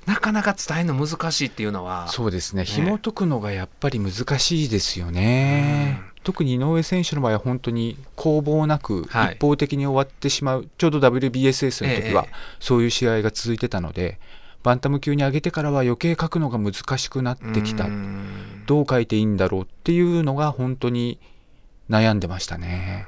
[0.08, 2.64] なかなか伝えるの難しいっていうのはそうですね。
[2.64, 2.66] ね。
[2.66, 9.36] 紐解くのがやっぱり難しいですよね、特に井上選手の場合は本当に攻防なくはい。
[9.36, 14.20] 一方的に終わってしまう、ちょうど WBSS の時はええそういう試合が続いてたので、
[14.62, 18.64] バンタム級に上げてからは余計書くのが難しくなってきた、うん。
[18.66, 21.18] どう書いていいんだろうっていうのが本当に
[21.90, 23.08] 悩んでましたね。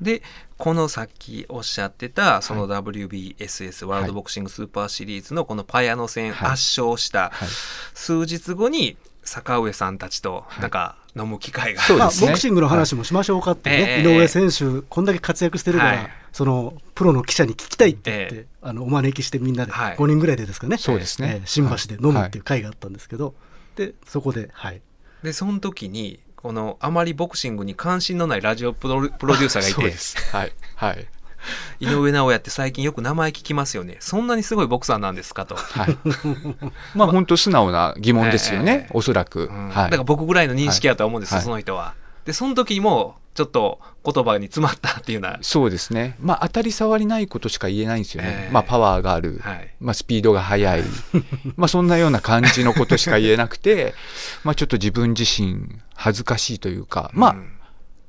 [0.00, 0.22] で
[0.56, 6.52] このさっきおっしゃってたその WBSS、ワールドボクシングスーパーシリーズのこのパヤノ戦はい。
[6.52, 7.48] 圧勝したはい。
[7.92, 10.60] 数日後に坂上さんたちとはい。
[10.60, 12.26] なんか飲む機会が、まあ、そうですね。
[12.28, 16.10] ボクシングの話もしましょうかってね、はい井上選手、こんだけ活躍してるから、はい。
[16.32, 19.96] そのプロの記者に聞きたいって言って、えあのお招きしてみんなで、はい。
[19.96, 21.40] 5人ぐらいでですかね、そうですね。
[21.42, 23.34] えー新橋で飲むっていう会があったんですけど、
[23.76, 24.80] でそこで、はい、
[25.22, 29.74] でその時にこのあまりボクシングに関心のないラジオプロプロデューサーがいて。
[29.74, 30.16] そうです。
[30.34, 30.52] はい。
[30.76, 31.06] はい。
[31.80, 35.56] 井上尚弥って最近よく名前聞きますよねそんなにすごいボクサーなんですかと。
[35.56, 35.98] はい。
[36.94, 39.44] まあ本当素直な疑問ですよね、ええおそらく。
[39.44, 39.90] うんはい。
[39.90, 41.94] だから僕ぐらいの認識やとは思うんですよ、はいその人は。
[42.24, 46.16] でその時もちょっと言葉に詰まったっていうのは、そうですね。
[46.20, 48.44] まあ当たり障りないことしか言えないんですよね。
[48.44, 49.40] ええまあパワーがある。
[49.42, 50.84] はい、まあスピードが速い。
[51.56, 53.94] まあそんなような感じのことしか言えなくて、
[54.44, 57.53] まあちょっと自分自身恥ずかしいというか、まあうん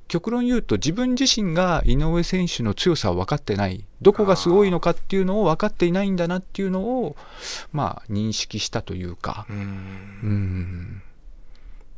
[0.08, 3.86] 極論言うと自分自身が井上選手の強さを分かってない。
[4.02, 7.15] どこがすごいのかっていうのを分かっていないんだなっていうのを
[7.72, 9.46] まあ認識したというか。
[9.50, 9.58] うん。
[9.58, 11.02] うん。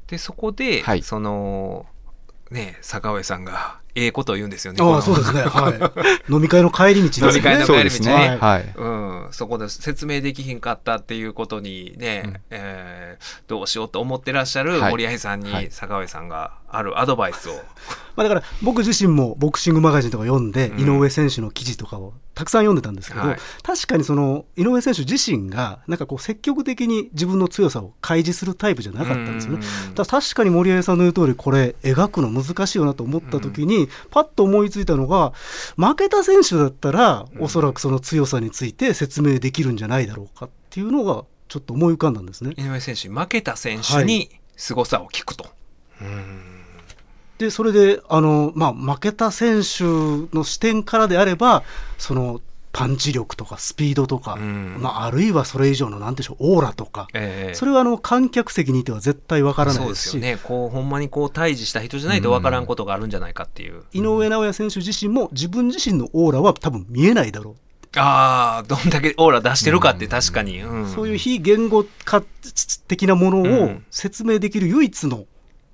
[0.07, 1.03] でそこで、はい。
[1.03, 1.85] その
[2.49, 4.79] ね坂上さんがええことを言うんですよね。
[4.81, 5.71] ああ、そうですね、は
[6.29, 7.27] い、飲み会の帰り道ですね。
[7.29, 7.81] 飲み会の帰り道ね。
[7.81, 8.73] そうですねはい。
[8.75, 12.41] うん、そこで説明できひんかったっていうことにね、うん。
[12.51, 14.91] えーどうしようと思ってらっしゃるはい。
[14.91, 15.71] 森合さんにはい。
[15.71, 17.53] 坂上さんがあるアドバイスを、
[18.15, 29.59] まあ、だから僕自身もボクシングマガジンとか読んで、うん井上選手の記事とかをたくさん読んでたんですけど、はい確かにその井上選手自身がなんかこう積極的に自分の強さを開示するタイプじゃなかったんですよね。
[29.59, 35.33] うんだから確かに森合さんの言う通りこれ描くの難しいよなと思った時に、パッと思いついたのが
[35.75, 42.53] 負けた選手だったら、うんおそらくその強さについて説明できるんじゃないだろうかっていうのがちょっと思い浮かんだんですね。
[42.57, 45.45] 井上選手に負けた選手に凄さを聞くと。
[46.01, 46.46] うん
[47.37, 49.83] でそれであの、まあ、負けた選手
[50.35, 51.63] の視点からであれば
[51.97, 52.41] その
[52.77, 54.77] パンチ力とかスピードとか、うん。
[54.79, 57.55] まあ、あるいはそれ以上のなんでしょうオーラとか、ええ。
[57.55, 60.37] それはあの観客席にいては絶対わからないそうでしですすよね。
[60.43, 63.81] こう、ほんまにこう、対峙した人じゃないと分からんことがあるんじゃないかっていう。
[63.93, 67.55] 井上尚弥選手自身も自分自身のオーラは多分見えないだろ
[67.95, 70.61] ああ、どんだけオーラ出してるかって確かに。
[70.61, 70.87] う、うん。
[70.87, 72.21] そういう非言語化
[72.87, 73.85] 的なものをうん。
[73.89, 75.25] 説明できる唯一の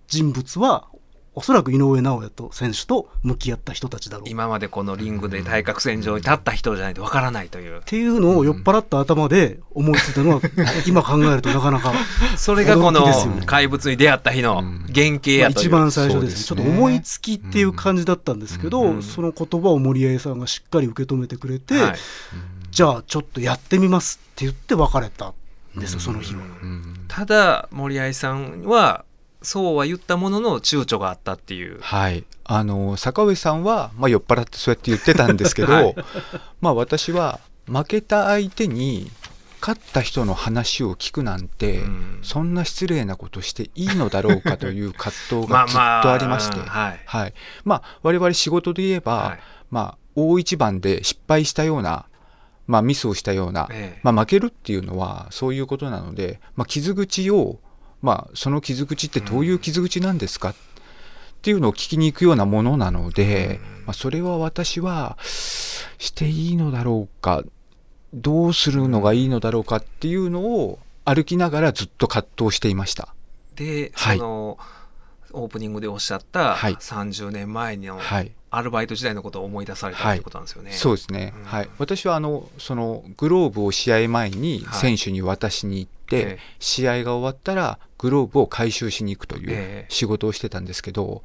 [0.07, 0.87] 人物は
[1.35, 4.27] おそらく井上尚弥と選手と向き合った人たちだろう。
[4.27, 7.81] っ今までこのリングで対角線上に立った人じゃないとわからないという。
[7.85, 10.41] ていうのを酔っ払った頭で思いついたのは、
[10.85, 11.93] 今考えるとなかなか
[12.37, 13.05] それがこの
[13.45, 14.57] 怪物に出会った日の
[14.93, 15.65] 原型まあやという。
[15.65, 16.43] 一番最初ですね。
[16.43, 19.03] ちょっと思いつきっていう感じだったんですけど、うん。
[19.03, 21.95] その言葉を森江さんがしっかり受け止めてくれて、はい。
[22.69, 25.33] じゃあちょっとやってみますって言って別れた
[25.77, 26.41] んですよ、その日は。
[26.61, 27.05] うん。
[27.07, 29.05] ただ森合さんは
[29.43, 31.79] そうは言ったものの躊躇があったっていう。
[31.81, 35.95] はい、あの坂上さんは、まあ、酔っ払ってそうやって言ってたんですけど、 はい。
[36.61, 39.11] まあ私は負けた相手に
[39.63, 42.19] 勝った人の話を聞くなんて、うん。
[42.21, 47.01] そんな失礼なことしていいのだろうかという葛藤 まがずっとあまあありまして、はい。
[47.05, 47.33] はい。
[47.63, 49.39] まあ、我々仕事で言えば、はい。
[49.71, 52.07] まあ、大一番で失敗したような、
[52.67, 53.99] まあ、ミスをしたような、ええ。
[54.03, 57.61] まあ、負けるっていうのはそういうことなので、まあ、傷口を、
[58.03, 60.55] まあ、その傷口ってどういう傷口なんですか、っ
[61.41, 67.43] ていうのを聞きに行くようなものなので、まあ、それは私はしていいのだろうか
[68.13, 73.13] どうするのがいいのだろうかっていうのを歩きながらずっと葛藤していました。
[73.55, 74.17] で、はい。
[74.17, 74.57] その
[75.31, 76.75] オープニングでおっしゃったはい。
[76.75, 78.31] 30年前のはい。
[78.51, 80.71] アルバイト時代のことを思い出されたはいってことなんですよね。
[80.71, 84.79] そうですね、うんはい、私はあのそのグローブを試合前にはい。
[84.79, 86.39] 選手に渡しに行って、ええ。
[86.59, 89.85] 試合が終わったらグローブを回収しに行くというええ。
[89.87, 91.23] 仕事をしてたんですけど、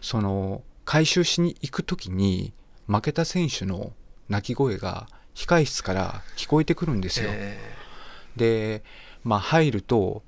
[0.00, 2.52] その回収しに行く時に
[2.86, 3.92] 負けた選手の
[4.28, 7.30] 泣き声が控室から聞こえてくるんですよ。
[7.32, 7.58] え
[8.36, 8.84] で、
[9.24, 10.22] まあ、入ると、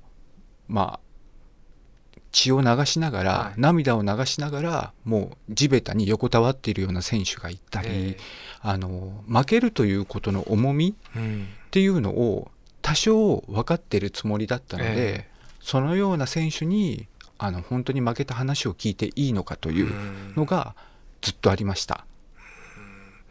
[0.67, 3.61] まあ、血を流しながら、はい。
[3.61, 8.17] 涙を流しながらもう地べたに横たわっているような選手がいたり、え
[8.59, 15.32] あの負けるということの重みっていうのを多少分かってるつもりだったので、え
[15.63, 20.33] そのような選手にあの本当に負けた話を聞いていいのかとえいううん。
[20.35, 20.75] のが
[21.21, 22.05] ずっとありました。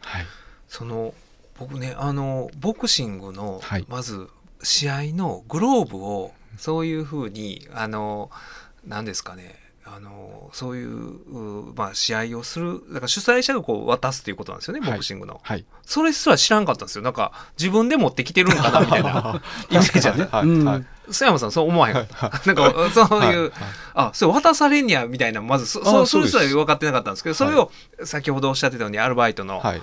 [0.01, 0.25] はい、
[0.67, 1.13] その
[1.57, 3.85] 僕ねあのボクシングの、はい。
[3.87, 4.27] まず
[4.63, 8.31] 試合のグローブをそういうふうにあの
[8.85, 14.91] 何ですかねあのそういううまあ、試合をするだから主催者がこう渡すっていうことなんですよねはい。
[14.93, 17.03] ボクシングの、はい、それすら知らんかったんですよ。
[17.03, 19.41] なんか自分で持ってきてるんかなみたいな。
[19.69, 20.27] イメージはね。
[20.31, 20.47] はい。
[20.47, 20.65] うん。
[20.65, 22.31] はい須山さんそう思わへんかった。
[22.45, 23.51] なんかそういう、
[23.93, 26.49] あそれ渡されんにやみたいなまずそあそそれそうです。
[26.49, 27.71] すら分かってなかったんですけどそれを
[28.03, 29.81] 先ほどおっしゃってたようにアルバイトの、はい。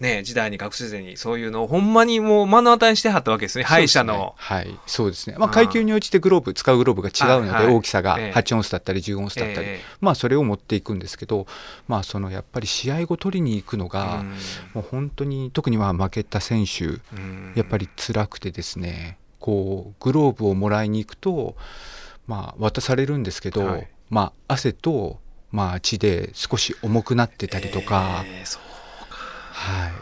[0.00, 3.64] ね、時代に学生時代にそういうのをほんまにもう目の当たりにしてはったわけですね。
[3.64, 4.34] 歯医者の。
[4.38, 5.36] はい、そうですね。
[5.38, 8.38] まあ、階級に応じてグローブ、使うグローブが違うので、大きさがええ。
[8.38, 11.46] 8オンスだったり10オンスだったり、えまあ、それを持っていくんですけど、
[11.86, 14.30] まあ、そのやっぱり試合後取りに行くのえが、うん。
[14.72, 17.52] もう本当に、特には負けた選手、うん。
[17.54, 21.56] やっぱり辛くてですね、こう、グローブをもらいに行くと、
[22.26, 23.88] まあ、渡されるんですけど、はい。
[24.08, 25.18] まあ、汗と、
[25.50, 28.62] まあ、血で少し重くなってたりとか、ええそう
[29.60, 29.92] はい、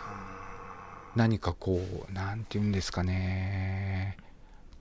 [1.16, 4.16] 何かこうなんていうんですかね。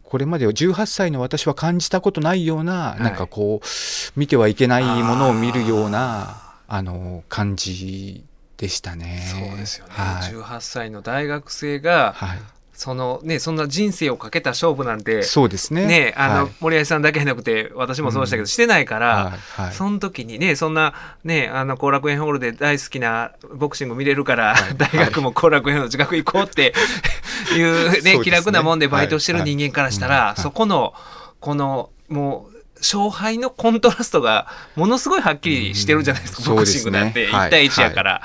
[0.03, 3.01] これまで18歳の私は感じたことないような、い。
[3.01, 8.23] なんかこう見てはいけないものを見るようなあの感じ
[8.57, 9.23] でしたね。
[9.31, 10.31] そうですよね、はい。
[10.31, 12.39] 18歳の大学生がはい、
[12.77, 15.87] そのねそんな人生をかけた勝負なんてそうですね。
[15.87, 16.51] ねあの、はい。
[16.59, 19.73] 森合さんだけじゃなくて私もそうでしたけど、うんしてないから、はいはい。
[19.73, 26.75] その時にね、そんなね、あの、後楽園ホールで大好きなボクシング見れるから、大学も後楽園の近く行こうって
[27.57, 28.23] いうね、ね。
[28.23, 30.41] 気楽なもんでバイトしてる人間からしたら、はいはい。
[30.41, 30.93] そこの、
[31.39, 37.27] この、もう、勝敗のコントラストがものすごいはっきりしてるじゃないですか、うんボクシングなんて。
[37.27, 37.39] 1そうですね。
[37.39, 37.49] はい。
[37.49, 38.21] 対1やから、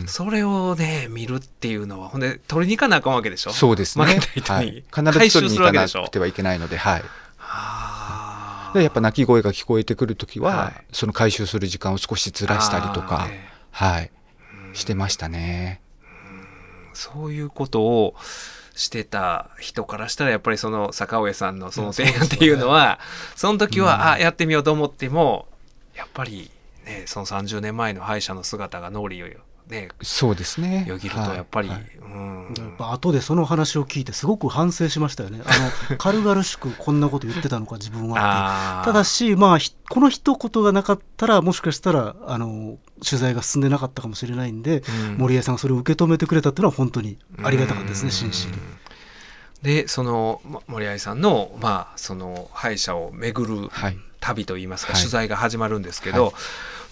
[0.00, 3.52] うんそれをね、見るっていうのは、ほんで、取りに行かなあかんわけでしょ？
[3.52, 4.04] そうですね。
[4.04, 4.84] 負けた人に。
[4.92, 7.02] はい、必ず取りに行かなくてはいけないので、はい。
[8.74, 10.84] でやっぱ鳴き声が聞こえてくるときは、はい。
[10.92, 13.48] その回収する時間を少しずらしたりとあかー、ええ。
[13.70, 14.10] はい、
[14.72, 15.80] してましたね。
[16.92, 18.14] そういうことを
[18.74, 22.98] してた人からしたらやっぱりその坂上さんのその提案っていうのは
[23.36, 25.46] その時は、あやってみようと思っても
[25.94, 26.50] やっぱり
[26.84, 29.28] ねその30年前の敗者の姿が脳裏を
[29.68, 29.88] ね。
[30.02, 30.84] そうですね。
[30.86, 31.78] よぎるとやっぱり、はい。
[31.78, 32.54] はいうん。
[32.56, 35.42] やっぱ後でその話を聞いてすごく反省しましたよね。
[35.44, 38.82] あの 軽々しくこんなこと言ってたのか自分は。
[38.84, 45.16] ただし、まあ、ひこの一言がなかったらもしかしたらあの取材が進んでなかったかもしれないんで、うん。
[45.18, 48.58] 森江さんがそれを受け止めてくれたっていうのは本当にありがたかったですね、真摯に。
[49.62, 53.98] でそのま森合さんのまあその敗者を巡るはい。
[54.20, 55.02] 旅といいますか、はい。
[55.02, 56.32] 取材が始まるんですけど、はい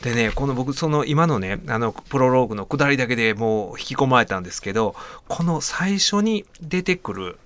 [0.02, 4.94] でねこの僕その今のねあのプロローグの下りだけでもう引き込まれたんですけど
[5.28, 7.38] この最初に出てくる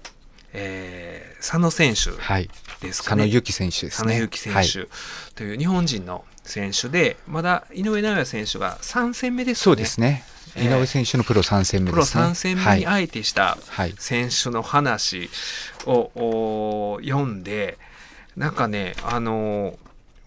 [0.53, 2.49] えー佐野選手はい。
[2.81, 3.23] ですかね。
[3.23, 4.05] 佐野由紀選手ですね。
[4.05, 4.89] 佐野由紀選はい手
[5.35, 9.73] という日本人の選手で、まだ井上尚弥選手が3戦目ですね。
[9.75, 10.25] うですね。
[10.57, 12.25] えー井上選手のプロ3戦目プロですね。
[12.25, 12.85] 3戦目にはい。
[12.85, 13.95] 相手したはい。
[13.99, 15.29] 選手の話
[15.85, 17.79] をお読んで、
[18.37, 19.77] なんかね、あのー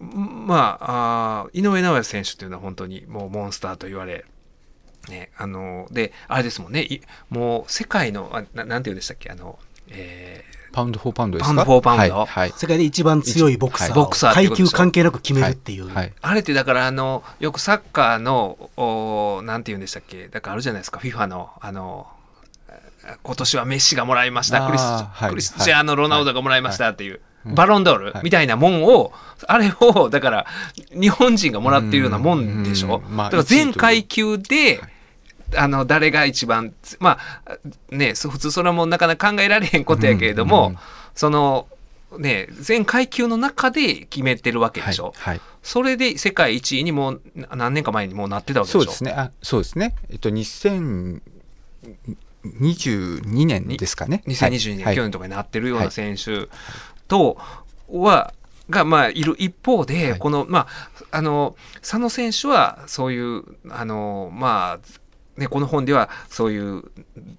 [0.00, 4.24] まああー井上尚弥選手というのは本当にもうモンスターと言われ、
[5.08, 9.58] ね、あのーで、あれですもんね、いもう世界の、あななんて言うんでしたっけ、あの、
[9.88, 11.54] えパウンド・フォー・パウンドですか？
[11.56, 12.26] パウンドフォーパウンドはい。
[12.26, 15.92] はい世界で一番強いボクサーを、はいボクサー階級関係なく決めるっていう。
[15.92, 16.12] はい。
[16.22, 22.06] あれってだからあのよくサッカーのおなんて言うんでしたっけだからあるじゃないですか FIFA のあの
[23.04, 28.24] あ今年はメッシがもらいましたクリス,、はいクリスチアーノ・ロナウドがもらいましたっていう、うんバロンドールはい。
[28.24, 29.12] みたいなもんを、
[29.46, 30.46] あれをだから
[30.92, 34.80] 日本人がもらってるようなもんでしょ、うんまあだから全階級で、
[35.56, 37.58] あの誰が一番まあ
[37.90, 40.74] ねそ普通それはもうなかなか考えられへんことやけれども、
[41.14, 41.66] その
[42.18, 45.40] ね全階級の中で決めてるわけでしょ、はい。
[45.62, 48.80] それで世界一位にもうな何年か前にもうなってたわけでしょ？
[48.80, 49.12] そうですね。
[49.12, 49.94] あ、そうですね。
[50.10, 51.20] えっと、2022
[53.46, 54.22] 年ですかね。
[54.26, 54.96] 2022年、はい。
[54.96, 56.48] 去年とかになってるような選手
[57.10, 57.36] と
[57.88, 58.32] は、
[58.70, 60.18] が、まあ、いる一方で、はい。
[60.18, 60.68] この、まあ、
[61.10, 65.00] あの、佐野選手は、そういう、あの、まあ、
[65.40, 66.84] ね、この本ではそういう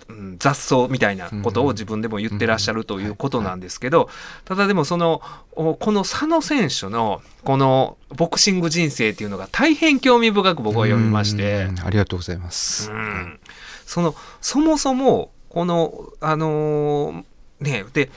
[0.10, 4.10] うん雑草みたいなことを自分でも言ってらっしゃるということなんですけど、
[4.44, 12.90] ただでもその、おこの佐野選手のこのボクシング人生っていうのが大変興味深く僕は読みまして、うんありがとうございます。
[12.92, 13.40] うん。
[13.86, 17.24] そのそもそもこのあのー
[17.60, 18.10] ねで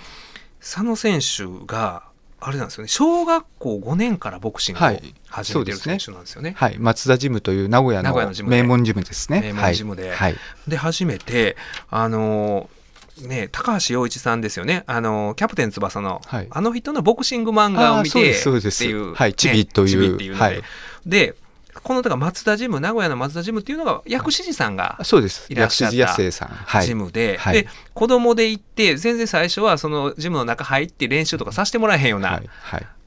[0.64, 2.04] 佐野選手が
[2.40, 2.88] あれなんですよね。
[2.88, 5.14] 小学校5年からボクシングをはい。
[5.28, 6.54] 始めてる選手なんですよね。
[6.56, 6.78] はい。
[6.78, 9.40] 松田ジムという名古屋の名門ジムですね。
[9.40, 10.08] 名門ジムで。
[10.08, 10.14] はい。
[10.14, 11.56] はいで初めて
[11.90, 16.48] あのーね、高橋陽一さんですよね、あのーキャプテン翼の、はい。
[16.50, 19.34] あの人のボクシング漫画を見てっていう、はい。
[19.34, 20.62] チビというはい。
[21.06, 21.36] で
[21.84, 25.46] このだから松田ジム名古屋の松田ジムっていうのが薬師寺さんがそうです。
[25.52, 25.92] いらっしゃっ。
[26.82, 32.42] ジムで、はいで子供で行って全然最初はそのジムの中入って練習とかさせてもらえへんような。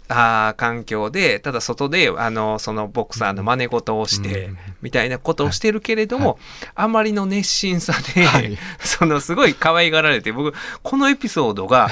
[0.09, 4.57] あー環境でただ外であのそのボクサーの真似事をして、うん。
[4.81, 6.37] みたいなことをしてるけれども、はい。
[6.75, 8.57] あまりの熱心さで、はい。
[8.79, 11.89] そのすごい可愛がられて僕このエピソードが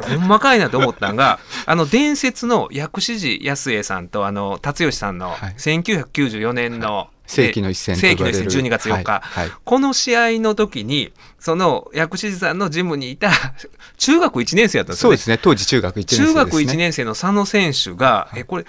[0.00, 5.54] ほんまかいなと思ったんが あの伝説の薬師寺康江さんとあの達義さんのはい。
[5.56, 9.48] 1994年の、世紀の一戦と世紀の一戦12月4日、はい。
[9.48, 13.30] はいこの試合の時に、その薬師寺さんのジムにいた
[13.98, 15.16] 中学1年生だったんですよね。
[15.16, 15.38] そうですね。
[15.40, 16.26] 当時中学1年生です、ね。
[16.28, 18.66] 中学1年生の佐野選手が、え、これ、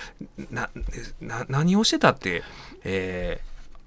[0.51, 0.69] な、
[1.21, 2.43] な、何をしてたって、
[2.83, 3.39] え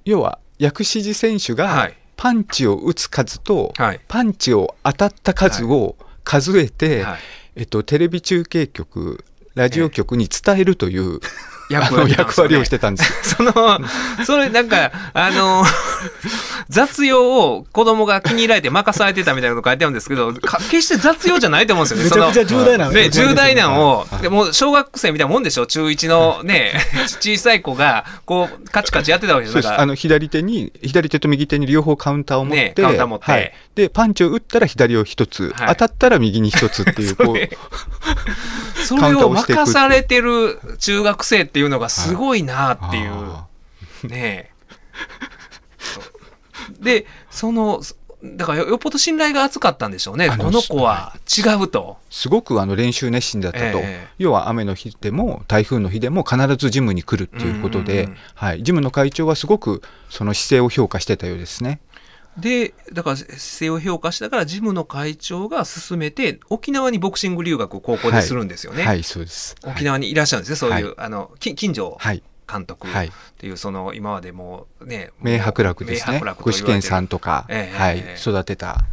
[0.04, 7.18] 要は、薬師寺選手がい、パンチを打つ数と、はい、パンチを当たった数を数えて、はい。
[7.56, 11.20] えっと、テレビ中継局、ラジオ局に伝えるという、あの
[11.70, 13.42] 役割をしてたんですよ。
[13.52, 13.80] その、
[14.24, 15.64] それなんか、あの、
[16.68, 22.04] 雑用を子供が気に入られて任されてたみたいなこと書いてあるんですけど、か決して雑用じゃないと思うんですよね。
[22.04, 25.66] めちゃくちゃ重大なそのね、重大なんをは、いでも小学生みたいなもんでしょ？
[25.66, 26.72] 中1のね、
[27.20, 29.80] 小さい子が、こう、カチカチやってたわけじゃないそうです。
[29.80, 33.52] あの、左手に、左手と右手に両方カウンターを持って、ねカウンター持ってはい。
[33.74, 43.10] で、パンチを打ったら左を一つ、はい当たったら右に一つっていう、こう、それを任されてる中学生っていうのがすごいなっていう。
[43.12, 43.46] あ
[44.08, 44.50] ねえ。
[46.80, 47.82] で、その、
[48.22, 50.28] だからよよっぽど信頼が厚かったんでしょうね。
[50.28, 51.96] この子は違うと。
[52.10, 61.80] すごくあの練習熱心だったと、ええ要は雨の日でも台風の日でも必ずジムに来るっていうことで、はい、ジムの会長はすごくその姿勢を評価してたようですね。
[62.40, 68.84] で、だから姿勢を評価したから、ジムの会長が進めて、沖縄にボクシング留学を高校でするんですよね。
[68.84, 69.54] はい、そうです。
[69.64, 76.26] 沖縄にいらっしゃるんですね、そういう、はいあの、き金城はい、監督っはい、ていう、その、今までもうね、名伯楽ですね名伯。
[76.26, 78.84] 楽と具志堅言われてるさんとか、ええはいええ、育てた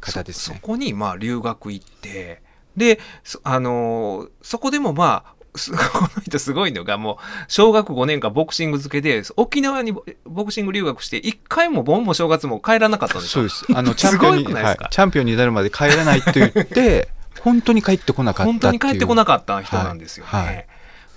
[0.00, 0.56] 方ですね。
[0.56, 2.42] そそこにまあ留学行って
[2.76, 7.16] でそあのーそこでもまあす この人すごいのがもう
[7.48, 13.48] 小学5年間ボクシング付けで沖縄にボボクシング留学して一回も盆も正月も帰らなかったんですよ。
[13.48, 13.78] そうです。
[13.78, 17.08] あの、 チャンピオンすに、はい、チャンピオンになるまで帰らないと言って、
[17.40, 18.52] 本当に帰ってこなかった。
[18.52, 20.30] 本当に帰ってこなかった人なんですよね。
[20.30, 20.46] はい。
[20.46, 20.66] はい。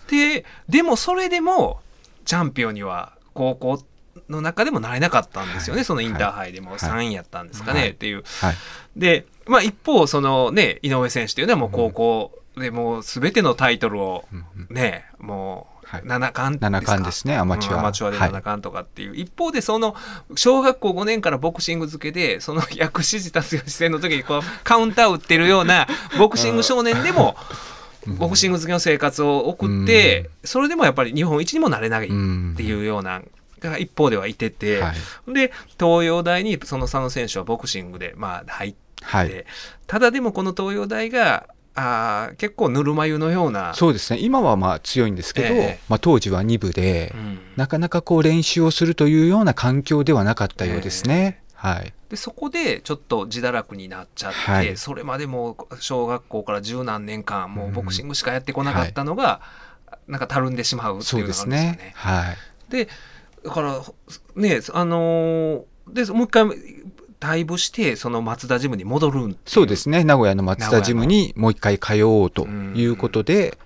[0.10, 1.82] ででもそれでも
[2.25, 3.84] チャンピオンには高校
[4.28, 5.86] の中でもなれなかったんですよね、はい。
[5.86, 6.80] そのインターハイでもはい。
[6.80, 7.89] 3位やったんですかね、はい。
[7.91, 8.23] っていう。
[8.41, 8.56] はい。
[8.95, 14.76] で、まあ、一方そのね井上選手というのはもう高校でもう全てのタイトルをうんうん。
[14.76, 16.02] ねもうはい。
[16.06, 16.69] 七冠ですか？
[16.69, 17.76] 七冠ですねアマチュア。
[17.76, 18.32] うんアマチュアではい。
[18.32, 19.95] 七冠とかっていう、一方でその
[20.36, 27.36] 小学校5年からボクシング漬けでその 薬師寺達義戦の時にこうカウンター打ってるようなボクシング少年でも
[28.08, 32.13] ボクシング漬けの生活を送って、それでもやっぱり日本一にもなれないって
[32.63, 33.22] いうような
[33.60, 34.93] が一方ではいてて、は
[35.28, 39.46] いで東洋大にその佐野選手はボクシングでまあ入って、はい
[39.88, 41.48] ただでもこの東洋大が
[41.80, 43.73] あー結構ぬるま湯のような。
[43.73, 44.19] そうですね。
[44.21, 45.80] 今はまあ強いんですけど、ええ。
[45.88, 47.40] まあ、当時は2部で、うん。
[47.56, 51.42] なかなかこう練習をするというような環境ではなかったようですね。
[51.54, 54.77] はい、でそこでちょっと自堕落になっちゃって、はい。
[54.77, 59.42] それまでも小学校から十何年間もうボクシングしかやってこなかったのが、
[60.08, 61.65] なんかたるんでしまうってそいううのがあですね。
[61.65, 61.94] るんですよね。。
[61.96, 62.38] はい、
[62.71, 62.88] で
[63.44, 63.82] だから
[64.36, 66.46] ねあのーでもう一回
[67.20, 70.04] 退部してその松田ジムに戻るそうですね。
[70.04, 73.58] 名古屋の松田ジムにもう一回通おうということで、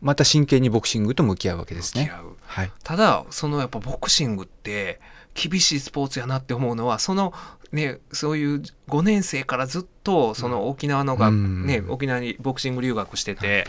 [0.00, 2.12] また真剣にボクシングと向き合うわけですね。
[2.42, 5.00] はい、ただそのやっぱボクシングって
[5.34, 7.32] 厳しいスポーツやなって思うのはその
[7.72, 11.66] ねそういう5年生からずっとその沖縄のが、うん。
[11.66, 13.66] ね沖縄にボクシング留学してて、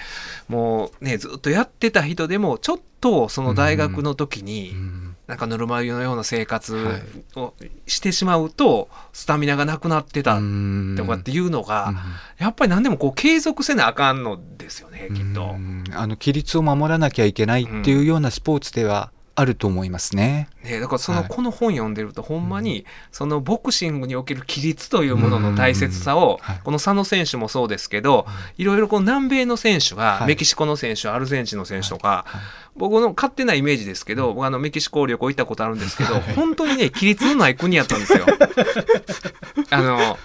[0.47, 7.03] もうねずっとやってた人でもちょっとその大学の時に、うんなんかぬるま湯のような生活はい。
[7.35, 7.53] を
[7.85, 10.95] してしまうとスタミナがなくなってたうん。
[10.97, 11.97] とかっていうのが、うん
[12.37, 15.55] やっぱり何でもこう継続せなあかんのですよねきっと。
[15.55, 15.83] うん。
[15.93, 20.49] あの規律を守らなきゃいけないっていうようなスポーツではあると思いますね。
[20.63, 21.27] ね、だからその、はい。
[21.29, 26.61] この本読んでるとほんまにそのボクシングにおける規律というものの大切さを、はい。
[26.63, 28.25] この佐野選手もそうですけど、
[28.57, 28.63] い。
[28.63, 30.27] ろいろこう南米の選手が、はい。
[30.29, 32.41] メキシコの選手アルゼンチンの選手とか、はい。
[32.77, 38.25] 僕の勝手なイメージですけど、僕あのメキシコ旅行行ったことあるんですけど、本当にね規律のない国やったんですよ。
[39.69, 40.17] あのや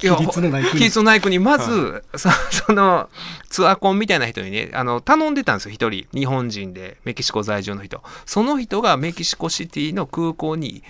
[0.00, 0.72] 規律のない国。
[0.74, 1.38] 規律のない国。
[1.38, 2.30] まず、そ
[2.66, 3.08] その
[3.48, 4.70] ツアーコンみたいな人にね。
[4.72, 6.06] あの頼んでたんですよ一人。
[6.14, 8.02] 日本人でメキシコ在住の人。
[8.26, 10.82] その人がメキシコシティの空港に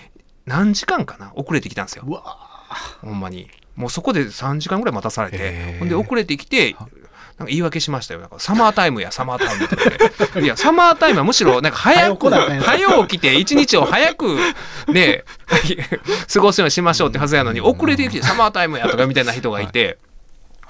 [0.47, 2.05] 何時間かな遅れてきたんですよ。
[2.07, 2.37] うわ
[3.01, 3.51] ほんまに。
[3.77, 5.79] もうそこで3時間ぐらい待たされて。
[5.79, 6.77] ほんで遅れてきて
[7.39, 8.21] なんか言い訳しましたよ。
[8.21, 10.41] なんかサマータイムやサマータイムとか言って。
[10.41, 14.37] いやサマータイムはむしろなんか早く早起きて一日を早く
[14.89, 15.25] ね
[16.33, 19.99] 過ごすようにしましょうってはずやのに遅れてきてサマータイムやとかみたいな人がいて。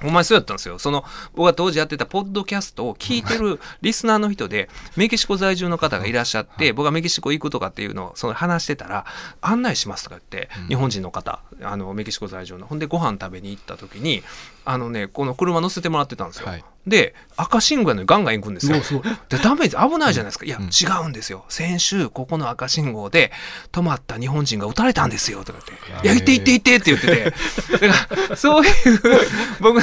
[0.05, 0.79] お前そうやったんですよ。
[0.79, 1.05] その、
[1.35, 9.07] 僕が当時やってたポッドキャストを聞いてるリスナーの人で、メキシコ在住の方がいらっしゃって、僕がメキシコ行くとかっていうのをその話してたら、
[9.41, 12.66] 案内しますとか言って、日本人の方、あの、メキシコ在住の。
[12.66, 14.23] ほんで、ご飯食べに行った時に、
[14.65, 16.47] あのね、この車乗せてもらってたんですよ。
[16.47, 19.77] はいで、赤信号やのにガンガン行くんですよで、ダメです。
[19.77, 20.47] 危ないじゃないですか。
[20.47, 21.45] いや、うん違うんですよ。
[21.49, 23.31] 先週、ここの赤信号で
[23.71, 25.45] 止まった日本人が撃たれたんですよ。
[25.45, 26.07] とか言って。
[26.07, 27.31] いや、行って行って行ってって言って
[27.79, 27.89] て。
[27.89, 28.73] だから、そういう、
[29.61, 29.83] 僕の、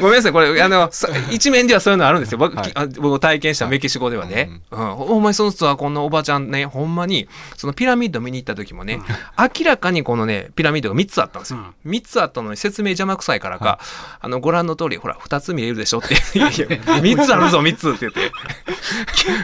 [0.00, 0.32] ごめんなさい。
[0.32, 2.38] これ、あの、さ一面ではそういうのあるんですよ。
[2.38, 4.60] 僕、はい僕体験したメキシコではね。
[4.70, 4.90] うん。
[4.92, 9.00] お前その人はこのおばちゃんね、ほんまに、そのピラミッド見に行った時もね、
[9.38, 11.74] 明らかにこのね、ピラミッドが3つあったんですよ。
[11.86, 13.78] 3つあったのに説明邪魔くさいからか、
[14.26, 16.14] あの、ご覧の通り、ほら、2つ見えるでしょって。
[16.36, 18.32] いやいや、3つあるぞ、3つって言って。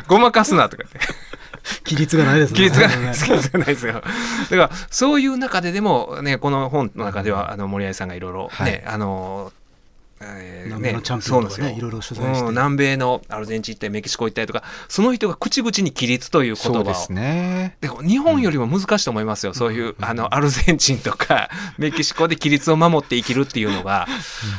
[0.09, 0.99] ごまかすなとか言って。
[1.85, 3.29] 規律がないですね規律がないです。
[3.29, 3.93] 規律がないですよ。
[3.93, 9.53] だから、そういう中ででも、ね、この本の中では、あの、森合さんがいろいろ、ね、はいあの、
[10.25, 11.79] えー南米のチャンピオンとかねそうなんですよ。
[11.79, 12.47] いろいろ取材して。
[12.47, 16.75] うん南米のアルゼンチン行ったりメキシコ行ったりとかその人が口々に規律という言葉を。
[16.75, 17.77] そうですね。
[17.81, 21.49] でも日本よりも難しいと思いますよ、そういうあのアルゼンチンとか
[21.79, 24.07] メキシコで規律を守って生きるっていうのが、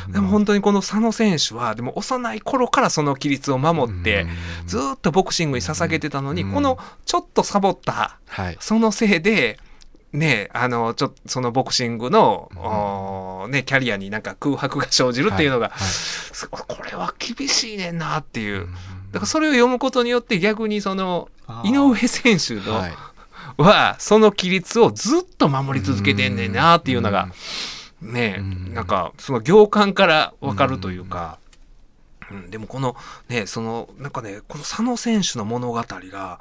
[0.08, 4.26] でも本当にこの佐野選手はでも幼い頃からその規律を守って、
[4.66, 6.52] ずーっとボクシングに捧げてたのに、うん。
[6.52, 8.56] このちょっとサボったはい。
[8.60, 9.58] そのせいで
[10.14, 18.66] ねあのちょっとそのボクシングの、おーね、キャリアになんか空白が生じるっていうのが、はいすこれは厳しいねんなっていう。
[19.12, 21.28] だからそれを読むことによって逆にその
[21.64, 22.92] 井上選手の、はい。
[23.56, 27.28] はその規律をずっと守り続けてんねんなっていうのが
[28.00, 28.74] ねうん。
[28.74, 31.38] なんかその行間から分かるというか。
[32.30, 32.96] うん、でもこの
[33.28, 36.40] ねそのなんかねこの佐野選手の物語が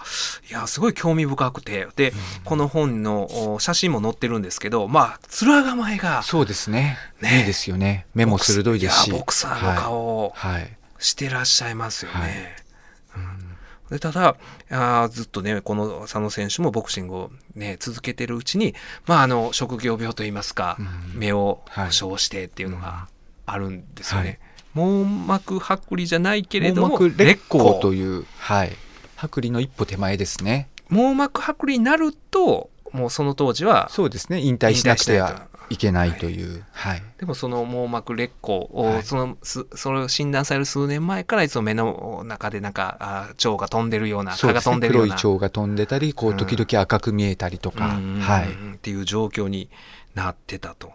[0.49, 2.13] いやすごい興味深くてで
[2.45, 6.97] この本のお写真も載ってるんですけどまあ面構えがそうですね。
[7.21, 8.05] ねいいですよね。
[8.13, 9.11] 目も鋭いですし。
[9.11, 10.53] やボクサーの顔をはい。
[10.53, 10.77] はい。
[10.99, 12.19] してらっしゃいますよね。
[12.19, 12.63] はい
[13.89, 14.37] でただ
[14.71, 18.73] あーずっとねこの佐野選手もボクシングを、ね、続けてるうちに、
[19.05, 23.07] まあ、あの職業病といいますか、うん目をはい負傷してっていうのが
[23.45, 24.27] あるんですよね。
[24.27, 24.39] はい
[24.73, 28.71] 網膜剥離じゃないけれども網膜劣行とういう、はい。
[29.17, 30.69] 剥離の一歩手前ですね。
[30.89, 34.39] 網膜剥離になるともうその当時はそうですね。
[34.41, 37.03] 引退しなくてはいけないという、はい。
[37.17, 39.03] でもその網膜劣行を、はい。
[39.03, 45.15] そのすそれを診断される数年前からいつも目の中でなんかあ腸が飛んでるような蚊が飛んでるような。
[45.15, 48.19] 黒い腸が飛んでたりこうんう時々赤く見えたりとか、うん。
[48.19, 49.69] はい、っていう状況に
[50.13, 50.91] なってたと。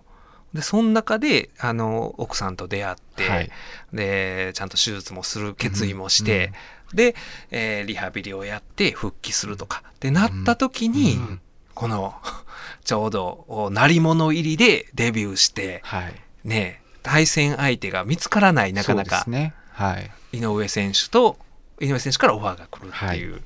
[0.55, 3.51] でその中であの奥さんと出会って、はい。
[3.93, 6.53] でちゃんと手術もする決意もして、
[6.95, 7.15] で、
[7.51, 11.41] えーリハビリをやって復帰するとかってなった時に、うん
[11.75, 12.17] この
[12.83, 19.25] ちょうどお鳴り物入りでデビューしてはい、ね対戦相手が見つからないなかなか。
[19.29, 19.55] ね。
[19.71, 20.11] はい。
[20.33, 21.39] 井上選手と
[21.81, 23.41] 井上選手からオファーが来るっていう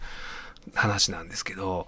[0.74, 1.86] 話なんですけど、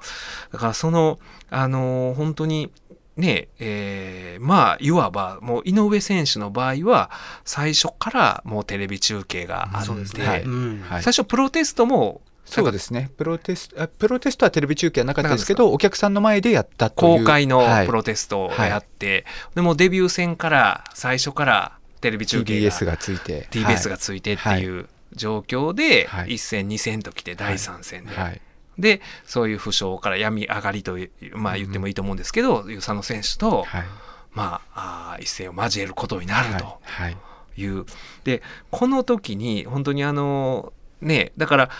[0.52, 1.18] だからその
[1.50, 2.70] あのー本当に
[3.16, 7.10] ねえーまあいわばもう井上選手の場合は
[7.44, 10.80] 最初からもうテレビ中継があって、そうん。
[10.82, 11.02] はい。
[11.02, 13.10] 最初プロテストもそうですね。
[13.16, 17.18] プロテストあプロテストはテレビ中継はなかったですけどお客さんの前でやったという。
[17.20, 17.86] 公開のはい。
[17.86, 23.48] プロテストをやって、でもデビュー戦から最初からテレビ中継が TBS がついて。
[23.50, 26.30] TBS がついてっていう状況で、はい。
[26.30, 28.40] 1戦2戦ときて第3戦で、はい
[28.78, 33.84] でそういう負傷から病み上がりというまあ言ってもいいと思うんですけど、与謝野選手と、はい。
[34.32, 36.78] まああー一戦を交えることになると。
[36.82, 37.16] はい。
[37.56, 37.84] いう、
[38.24, 41.70] でこの時に本当にあのねだから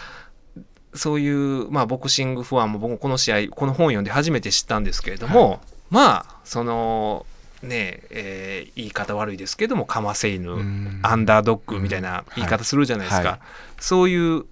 [0.94, 7.26] そういう、まあ、ボクシングファンも僕もこの試合この本読んで初めて知ったんですけれども、まあその
[7.62, 11.00] ねえー言い方悪いですけどもかませ犬、うん。
[11.02, 13.40] アンダードッグみたいな言い方するじゃないですか、はい。
[13.80, 14.44] そういう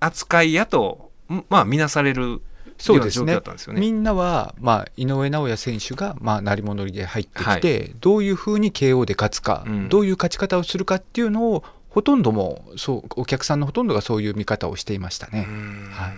[0.00, 1.07] 扱いやとん
[1.48, 2.42] まあ見なされる
[2.78, 3.40] そうですね。
[3.72, 9.88] みんなは、まあ、井上尚弥選手が、まあ、鳴り物入りで入ってきて、どういうふうに KO で勝つか、うん。
[9.88, 15.46] どういう勝ち方をするかっていうのをほとんどもそうお客さんのほとんどがそういう見方をしていましたね。
[15.48, 15.90] うん。
[15.92, 16.12] はい。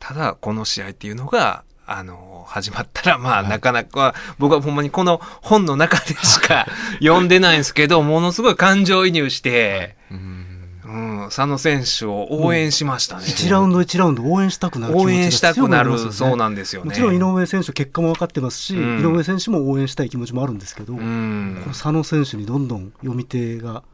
[0.00, 3.50] ただこの試合っていうのがあの始まったらまあ、はい。
[3.50, 6.66] なかなか僕はほんまにこの本の中でしか
[7.00, 10.51] 読んでないんですけどものすごい感情移入して、うん
[10.84, 13.24] うん、佐野選手を応援しましたね。
[13.24, 16.90] 1ラウンド1ラウンド応援したくなる気持ちが応援したくなる、そうなんですよね。
[16.90, 23.84] もちろん井上選手結果も分かってますし、うん井上選手も応援したい気持ちもあるんですけど、うこんの佐野選手にどんどん読み手が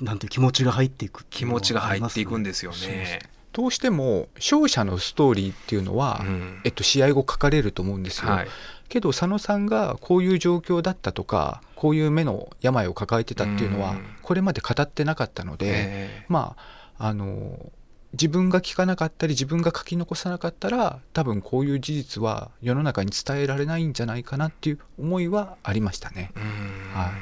[0.00, 3.18] なんていう気持ちが入っていくってい気持ちが入っていくんでですよね。
[3.52, 8.30] どうしても勝者のストーリーっていうのは、うんえっと、試合後書かれると思うんですよ。
[8.30, 8.48] はい
[8.90, 14.04] けど佐野さんがこういう状況だったとかこういう目の病を抱えてたっていうのは、うん。
[14.20, 16.54] これまで語ってなかったので、えま
[16.98, 17.72] ああの
[18.12, 26.32] 自分が聞かなかったり自分が書き残さなかったら多分こういう事実は世の中に伝えられないんじゃないかなっていう思いはありましたね。
[26.34, 26.46] ーうん。
[26.92, 27.12] は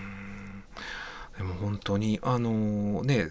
[1.36, 3.28] でも本当にあのね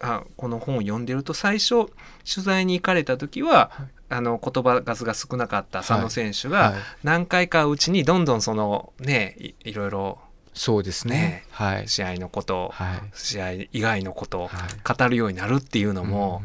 [0.00, 1.86] あこの本を読んでると最初
[2.24, 3.70] 取材に行かれた時は、
[4.10, 6.74] あの言葉数が少なかった佐野選手が、はい。
[7.04, 10.18] 何回かうちにどんどんそのねいいろいろ
[10.52, 11.14] そうですね。
[11.14, 13.00] ねはい、試合のこと、はい。
[13.14, 14.70] 試合以外のことをはい。
[14.98, 16.42] 語るようになるっていうのも、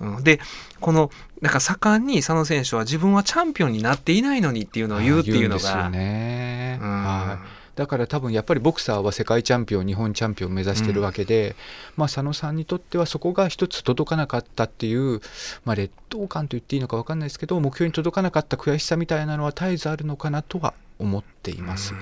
[0.00, 0.40] うんうんで
[0.80, 5.88] このなんか盛んに佐野選手は自分はチャンピオンになっていないのにっていうのを言うっていうのが。
[5.88, 6.78] ね。
[6.82, 6.88] うん。
[6.88, 11.54] はいだから多分やっぱりボクサーは世界チャンピオン日本チャンピオンを目指してるわけで、
[11.94, 15.20] まあ、佐野さんにとってはそこが一つ届かなかったっていう、
[15.66, 21.92] まあ、劣等感と言っていいのか分かんないですけど目標に届かなかった悔しさみたいなのは絶えずあるのかなとは思っています。
[21.92, 22.00] うん。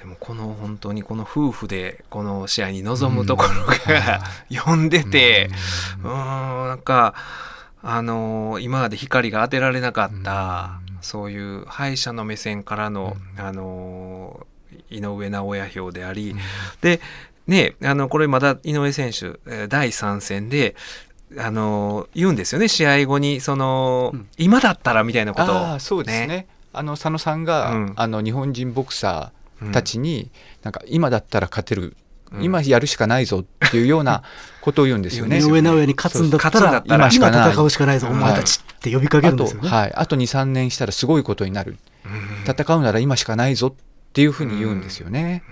[0.00, 4.20] でもこの本当にこの夫婦でこの試合に臨むところが
[4.52, 4.88] 読ん。
[4.88, 5.48] でて
[6.02, 7.14] うーんなんか
[7.82, 10.78] あのー今まで光が当てられなかった。
[10.78, 14.54] うんそういう敗者の目線からのあのー
[14.90, 16.34] 井上尚弥票であり
[16.80, 17.00] で
[17.46, 20.74] ねあのこれまだ井上選手えー第3戦で
[21.38, 22.68] あのー言うんですよね。
[22.68, 24.28] 試合後にその、うん。
[24.38, 25.78] 今だったらみたいなことを。
[25.80, 26.46] そうですね。
[26.72, 27.92] あの佐野さんが、うん。
[27.96, 30.30] あの日本人ボクサーたちに、
[30.62, 31.96] なんか今だったら勝てる、うん
[32.40, 34.22] 今やるしかないぞっていうような
[34.60, 35.40] ことを言うんですよね。
[35.40, 37.52] 上尚弥に勝つんだったら今今しかない。
[37.52, 39.68] 戦うしかないぞ、お前たちって呼びかけるんですよね。
[39.68, 41.76] はい、あと23年したらすごいことになる。
[42.04, 42.50] うん。
[42.50, 43.74] 戦うなら今しかないぞっ
[44.12, 45.42] ていうふうに言うんですよね。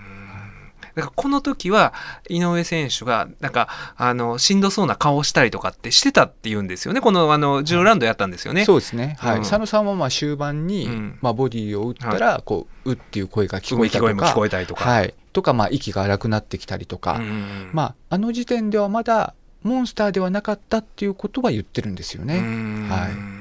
[0.95, 1.93] だからこの時は
[2.29, 7.01] 井上選手がなんかあのしんどそうな顔をしたりとかってしてたって言うんですよね。
[7.01, 8.65] このあの10ラウンドやったんですよね。
[8.65, 9.37] そうですね、はい。
[9.37, 11.19] うん佐野さんはまあ終盤に、うん。
[11.21, 14.89] まあ、ボディを打ったらこう、うっていう声が聞こえたと声も聞かこえたりとか。
[14.89, 22.37] はい、とか、まあ、息が荒くなってきたりとか、うんまあ、あの時点ではまだモンスターではなかったっていうことは言ってるんですよね。
[22.37, 22.87] うん。
[22.89, 23.33] はい。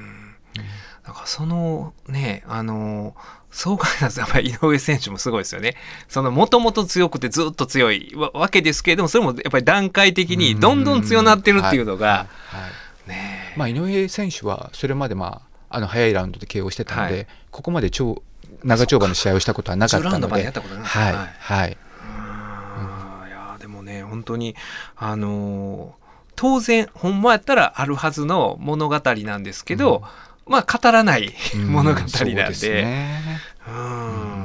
[1.04, 3.16] だからそのねあの
[3.52, 5.76] そう考えたらやっぱり井上選手もすごいですよね。
[6.08, 12.28] そのもともと強くてずっと強いわわけですけれどもそれもやっぱり段階的にどんどん強くなってるっていうのが、
[13.56, 17.26] まあ、井上選手はそれまで、まあ、あの早いラウンドで KO してたので、はい。
[17.50, 18.22] ここまで超
[18.64, 20.98] 長丁場の試合をしたことはなかっ10ラウンドまでたのでやったことなかった。
[20.98, 24.56] はいはでもね本当に
[24.96, 26.02] あのー
[26.34, 30.02] 当然ほんまやったらあるはずの物語なんですけど、
[30.46, 33.40] まあ語らない物語なんで,、ですね。
[33.66, 34.42] うん。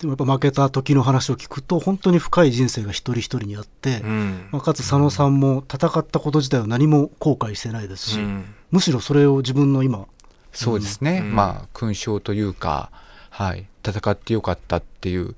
[0.00, 4.48] でもやっぱ負けた時の話を聞くと本当に深い人生が一人一人にあって、うん。
[4.50, 8.54] まあ、かつ佐野さんも戦ったこと自体は何も後悔してないですし、うん。
[8.70, 10.06] むしろそれを自分の今
[10.52, 11.34] そうですね、うん。
[11.34, 12.90] まあ勲章というか、
[13.30, 15.34] はい、戦ってよかったっていう、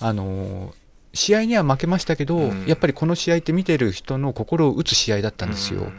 [0.00, 0.72] あのー
[1.14, 2.66] 試合には負けましたけど、うん。
[2.66, 5.90] やっぱりこの試合って見てる人の心を打つ試合だったんですよ。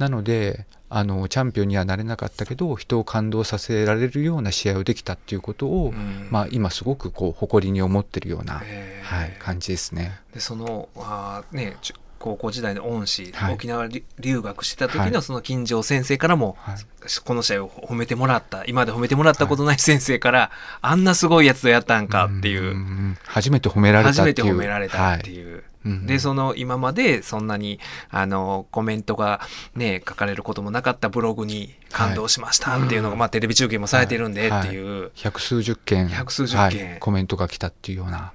[0.00, 6.28] なのであのチャンピオンにはなれなかったけど人を感動させられるような試合をできたっていうことを、うん。
[6.30, 9.06] まあ、今すごくこう誇りに思ってるような、えー。
[9.06, 10.18] はい、感じですね。
[10.32, 11.76] でそのあーね
[12.18, 13.54] 高校時代の恩師、はい。
[13.54, 15.10] 沖縄留留学してた時はい。
[15.10, 16.76] のその金城先生からも、はい。
[17.24, 24.24] この試合を褒めてもらった今まで褒めてもらったことない先生から、あんなすごいやつとやったんかっていう、ん初めて褒められたっていう。
[24.24, 25.58] 初めて褒められたってう、い。
[25.58, 25.64] う。
[25.84, 29.40] うんでその今までそんなにあのコメントが
[29.74, 35.10] ね書かれることもなかったブログに感動しましたっていうのが、まあテレビ中継もされてるんでっていう、はい。
[35.14, 36.08] 百数十件。
[36.08, 36.90] 百数十件。
[36.90, 36.98] はい。
[37.00, 38.32] コメントが来たっていうような。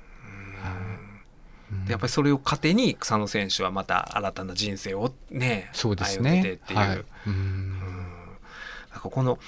[1.86, 7.06] でやっぱりそれを糧に草野選手はまた新たな人生をねそうです歩んでっていう、はい。
[7.28, 7.80] うん。
[8.92, 9.40] なんかこの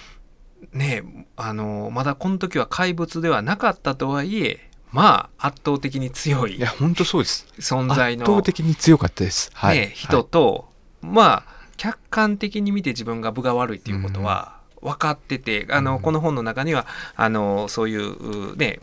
[0.71, 1.03] ね
[1.35, 7.45] あのまだこの時は怪物ではなかったとはいえまあ圧倒的に強いいや本当そうです。
[7.59, 9.51] 存在の圧倒的に強かったです。
[9.53, 10.69] はい、ね、人と、
[11.01, 18.79] まあ客観的に見て自分が分が悪いっていうことは分かってて、あのこの本の中にはあのそういうね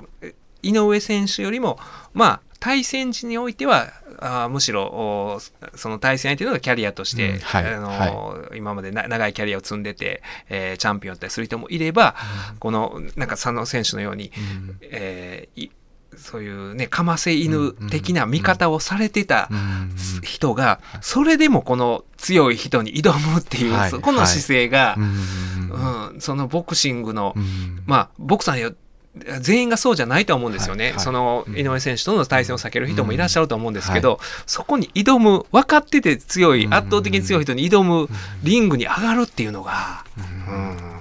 [0.63, 1.79] 井上選手よりも
[2.13, 3.89] まあ対戦時においては
[4.21, 5.39] あーむしろお
[5.75, 7.39] その対戦相手のがキャリアとして、うん。
[7.41, 7.75] はい。
[7.75, 12.15] あの今までな長いキャリアを積んでて、えーチャンピオンだったりする人もいれば、
[12.61, 14.79] このなんか佐野選手のように、うん。
[14.83, 15.71] えーい
[16.17, 25.05] そういうねかませ犬的な見方をされてたうん人がそれでもこの強い人に挑むっていう、はいそこの姿勢がう、ん
[26.15, 27.83] うんそのボクシングの、うん。
[27.87, 28.75] まあボクサーによ
[29.41, 31.01] 全員がそうじゃないとは思うんですよね、はいはい。
[31.01, 31.57] そのうん。
[31.57, 36.75] 井上選手との対戦を避ける人もいらっしゃると思うんですけど、そこに挑む分かってて強いうん。
[36.75, 38.09] 圧倒的に強い人に挑む
[38.43, 40.05] リングに上がるっていうのが、
[40.49, 40.95] うん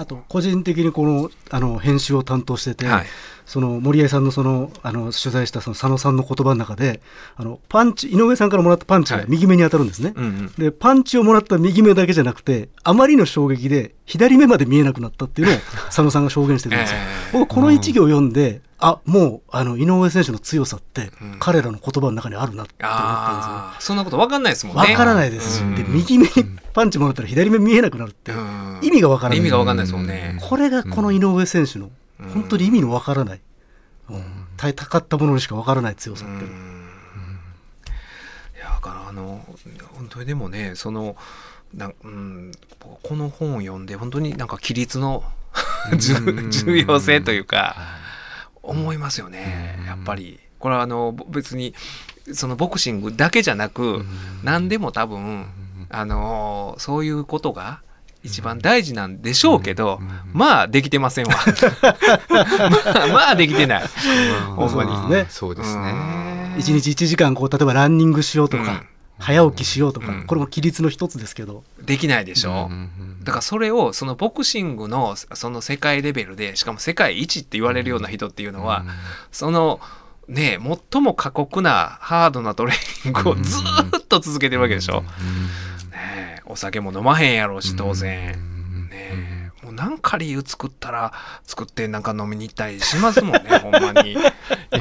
[0.00, 3.06] あと個人的にこのあの編集を担当してて、はい
[3.46, 7.00] その森江さんのそのあの取材したその佐野さんの言葉の中で
[7.34, 10.12] あのパンチ井上さんからもらったパンチがはい右目に当たるんですね。
[10.14, 15.58] うんうんでパンチをもらった右目だけじゃなくてあまりの衝撃で左目まで見えなくなったっていうのを
[15.90, 16.98] 佐野さんが証言してるんですよ。
[17.00, 21.36] えー僕この一行を読んで、あもうあの井上選手の強さって、うん。
[21.38, 23.52] 彼らの言葉の中にあるなって思ったんですよ。
[23.52, 23.80] あー。
[23.82, 24.82] そんなこと分かんないですもんね。
[24.82, 25.58] わからないです。
[25.58, 25.74] し、うん。
[25.74, 26.30] で右目に
[26.72, 28.78] パンチもらったら左目見えなくなるって、うん。
[28.82, 29.38] 意味がわからない。
[29.38, 30.38] 意味が分かんないですもんね。
[30.40, 33.40] これがこの井上選手のうん本当に意味のわからない、
[34.10, 34.24] うん。
[34.58, 36.40] 戦ったものにしかわからない強さっていう。
[36.40, 36.50] の、い
[38.58, 39.42] やだからあの
[39.94, 41.16] 本当にでもねその
[41.74, 42.52] な、うん、
[43.02, 45.24] この本を読んで本当になんか規律の
[45.96, 47.76] 重 重要性というか
[48.62, 49.78] 思いますよね。
[49.86, 50.40] やっぱり。
[50.58, 51.74] これはあのぼ別に
[52.32, 54.04] そのボクシングだけじゃなく
[54.44, 55.46] 何でも多分
[55.88, 57.80] あのそういうことが
[58.22, 59.98] 一番大事なんでしょうけど、
[60.34, 61.34] まあできてませんわ。
[62.28, 63.84] まあまあできてない。
[64.54, 65.26] ほんまにね。
[65.30, 66.54] そうですね。
[66.58, 68.86] 一日1時間こう例えばランニングしようとか、うん
[69.20, 70.26] 早起きしようとか、うん。
[70.26, 72.90] これも規律の一つですけど、できないでしょ、うん
[73.20, 78.84] だからそれをそのボクシングのその世界レベルでしかも世界一って言われるような人っていうのは、
[79.30, 79.78] その
[80.26, 80.58] ね
[80.90, 85.08] 最も過酷なハードなトレーニングをずーっと続けてるわけでしょ、ね
[85.90, 91.12] えお酒も飲まへんやろうし当然、ねえもう何か理由作ったら
[91.44, 94.16] 作ってなんか飲みに行ったりしますもんねほんまに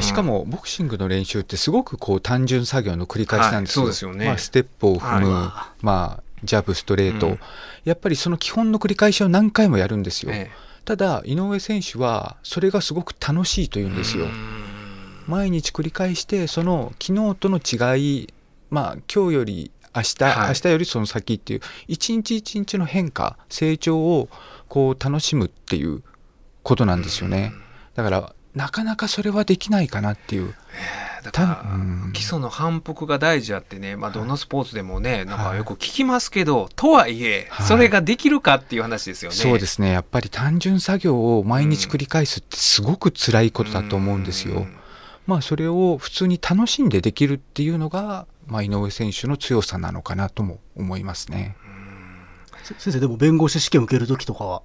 [0.02, 3.86] しかもボクシングの練習ってすごくこう単純作業の繰り返しなんですよ。
[3.86, 4.26] はいそうですよね。
[4.28, 7.40] まあ、ステップを踏む、はまあ、ジャブストレート、うん。
[7.86, 10.32] やっぱりその基本の繰り返しを何回もやるんですよ。
[10.32, 10.52] え
[10.86, 14.26] ただ井上選手はそれがすごく楽しいというんえですよ。
[14.26, 14.32] うん。
[15.28, 18.28] 毎日繰り返してその昨日との違い
[18.70, 20.48] まあ今日より明日、はい。
[20.50, 24.30] 明日よりその先っていう一日一日の変化成長を
[24.68, 26.04] こう楽しむっていう
[26.64, 27.54] ことなんですよね。
[27.96, 30.56] だからなかなかそれはできないかなっていう。
[31.24, 39.36] だから基礎の反復が大事やってね、まあ、どのスポーツでもね、なんかよく聞きますけど、とはいえ、はいそれができるかっていう話ですよね。
[39.36, 44.56] そうですねやっぱり単純作業を毎日繰り返すってすごく辛いことだと思うんですよ。
[44.56, 44.80] うん
[45.30, 51.56] まあそれを普通に楽しんでできるっていうのが、まあ、井上選手の強さなのかなとも思いますね。
[52.64, 54.64] せ先生でも弁護士試験受ける時とかは？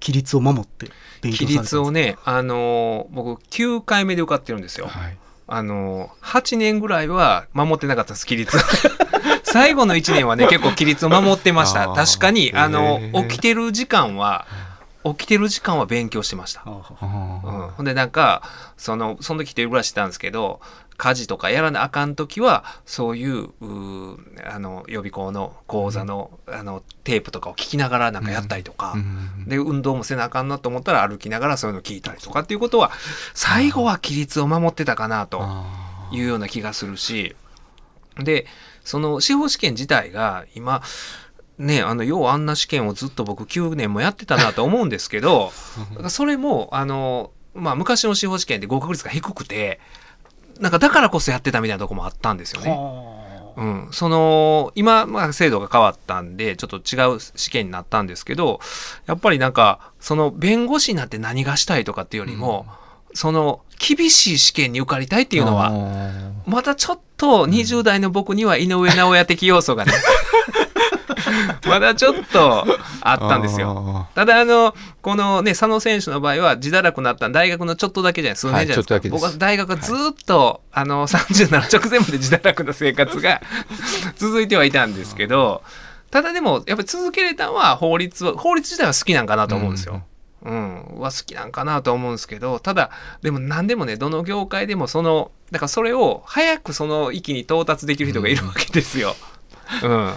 [0.00, 0.90] 規律を守って
[1.22, 4.86] 勉強され規律をね、あのー僕9回目で受かってるんですよ。
[4.86, 5.16] はい
[5.50, 8.56] あのー、8年ぐらいは守ってなかったです、規律。
[9.44, 11.88] 最後の1年はね、結構規律を守ってました。
[11.88, 14.46] 確かに、あのへー起きてる時間は、
[15.04, 16.62] 起きてる時間は勉強してました。
[16.66, 18.42] うん、ほんでなんか
[18.76, 20.60] そのその時一人暮らししてたんですけど
[20.98, 23.48] 家事とかやらなあかん時はそういう
[24.44, 32.90] あの予備校の講座の,、あのテープとかを聞きながらなんかやったりとか、うんで運動もせなあかんなと思ったら歩きながらそういうの聞いたりとかっていうことは
[33.32, 37.34] 最後は規律を守ってたかなとあいうような気がするし。
[38.18, 38.46] で
[38.84, 40.82] その司法試験自体が今
[41.58, 45.52] ねあのようあんな試験をずっと僕9年もやってたなと思うんですけど
[46.08, 49.80] それもあの、まあ、昔の司法試験で合格率が低くて
[50.60, 52.70] なんかだからこそやってたみたいなとこもあったんですよね。
[52.70, 53.18] は
[53.58, 58.60] うん、その今、まあ、制度が変わったんでちょっと違う試験になったんですけど
[59.06, 62.66] やっぱりなんかその弁護士になって何がしたいとかっていうよりも、
[63.14, 69.92] その厳しい試験に受かりたいっていうのはあまたちょっと20代の僕には井上尚弥的要素がね
[71.66, 72.66] まだちょっと
[73.00, 73.68] あったんですよ。
[73.68, 83.40] よただあのこのね佐野選手の場合は自堕落になったの大学のちょっとだけじゃない数年じゃないですか、はい僕は大学はずっと、あの37直前まで自堕落な生活が
[84.16, 85.62] 続いてはいたんですけど
[86.10, 90.02] ただでもやっぱり続けれたのは法律は法律自体は好きなんかなと思うんですよ。
[90.42, 92.90] うん、は好きなんかなと思うんですけどただ
[93.22, 99.16] でも何でもねどの業界でもそのだからそれを早くその域に到達できる人がいるわけですよ。
[99.82, 99.90] うん。
[99.90, 100.12] うん、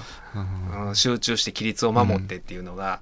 [0.93, 3.01] 集中して規律を守ってっていうのが、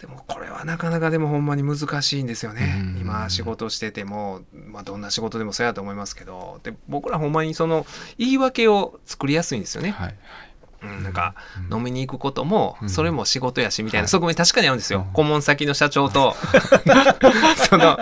[0.00, 3.00] でもこれはなかなかでもほんまに難しいんですよね、うん。
[3.02, 7.84] 今仕事してても、まあ、どんな仕事でもそうやと思いますけどで僕らほんまにその
[8.16, 10.14] 言い訳を作りやすいんですよね、はいうん、
[10.82, 11.34] なんか
[11.70, 12.90] 飲みに行くこともうん。
[12.90, 14.08] それも仕事やしみたいな、はい。
[14.08, 15.12] 側面確かにあるんですよ、うん。
[15.12, 16.34] 顧問先の社長と。
[17.68, 17.98] その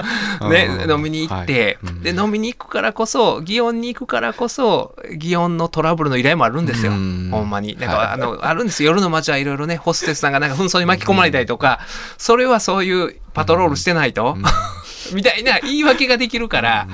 [0.51, 0.91] ねうん。
[0.91, 7.29] 飲みに行って、で飲みに行くからこそ祇園に行くからこそ祇園のトラブルの依頼もあるんですよ、うん。
[7.31, 7.77] ほんまに。
[7.79, 8.07] なんか、はい。
[8.09, 8.91] あのあるんですよ。
[8.91, 11.81] 夜の街はいろいろねホステスさんがなんか紛争に巻き込まれたりとか、
[12.17, 14.37] それはそういうパトロールしてないと、
[15.13, 16.89] みたいな言い訳ができるから、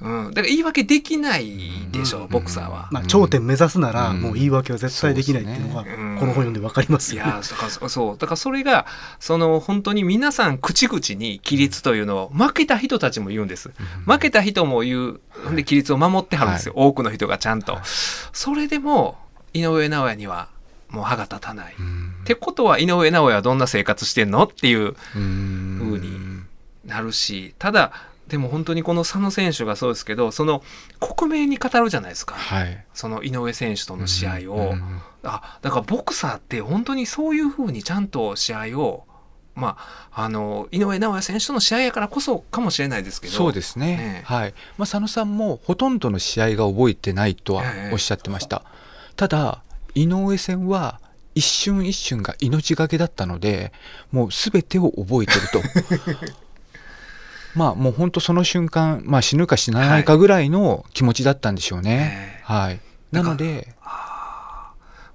[0.00, 1.58] うん、だから言い訳できない
[1.90, 2.28] でしょ、うん。
[2.28, 2.88] ボクサーは。
[2.92, 4.20] まあ、頂点目指すなら、うん。
[4.20, 7.30] もう言い訳は絶対できないっていうのが、この本読んで分かりますいよね。
[7.30, 8.18] やーだからそそう。
[8.18, 8.86] だからそれが
[9.18, 13.72] その本当に皆さん口々に規律というのを負けた人たちも言うんです。
[14.06, 17.78] 負けた人も言うほんで規律を守ってはるんですよ、多くの人がちゃんと、
[18.32, 19.18] それでも
[19.52, 20.48] 井上尚弥には
[20.90, 24.44] もう歯が立たない、ってことは井上尚弥はどんな生活してんの？
[24.44, 25.80] っていううん。
[25.80, 26.38] 風に
[26.84, 27.92] なるし、ただ、
[28.28, 30.62] でも本当にこの佐野選手がそうですけど、その
[31.00, 32.34] 国名に語るじゃないですか。
[32.34, 32.84] はい。
[32.94, 34.70] その井上選手との試合を。
[34.72, 39.04] うんあ、だからボクサーって本当にそういう風にちゃんと試合を、
[39.54, 39.76] ま
[40.12, 43.32] あ、あの、井上尚弥選手との試合やからこそかもしれないですけど。
[43.32, 44.54] そうですね、ねはい。
[44.76, 47.92] まあ、佐野さんもほとんどの試合が覚えてないとはええ。
[47.92, 48.62] おっしゃってました、
[49.16, 49.62] ただ
[49.94, 51.00] 井上戦は
[51.34, 53.72] 一瞬一瞬が命がけだったので
[54.10, 55.62] もう全てを覚えてると
[57.58, 62.40] まあもう本当その瞬間、まあ、死ぬか死なないかぐらいの気持ちだったんでしょうね。
[62.40, 62.80] えはい、
[63.12, 63.74] なので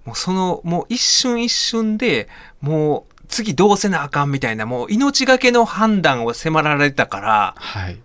[0.05, 2.27] もうその、もう一瞬一瞬で、
[2.61, 7.99] もう次どうせなあかんみたいな、もう命がけの判断を迫られたから、はい。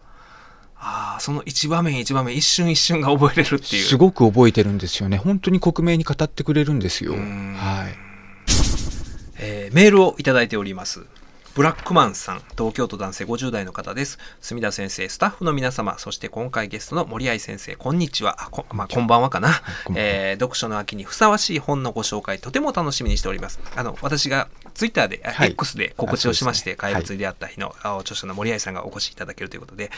[0.81, 3.85] ああ、その一場面一場面、一瞬一瞬が覚えれるっていう。
[3.85, 5.17] すごく覚えてるんですよね。
[5.17, 7.15] 本当に克明に語ってくれるんですよ。
[7.17, 7.55] ん。
[7.55, 7.95] はい。
[9.41, 11.05] えーメールをいただいております。
[11.59, 14.21] ブラックマンさん、東京都男性50代の方です。
[14.41, 18.45] 墨田先生、スタッフの皆様、そして今回ゲストの森合先生、こんにちは。
[18.45, 19.61] あこ,、まあ、こんばんはかな、
[19.97, 23.59] えー読書の秋にふさわしい本のご紹介、とても楽しみにしております。
[23.75, 24.47] あの、私が
[24.79, 25.51] ツイッターで、あはい。
[25.51, 26.77] X で告知をしまして、ね。
[26.77, 29.91] 怪物に出会った日の、あ著者の森合さんがお越しいただけるということで、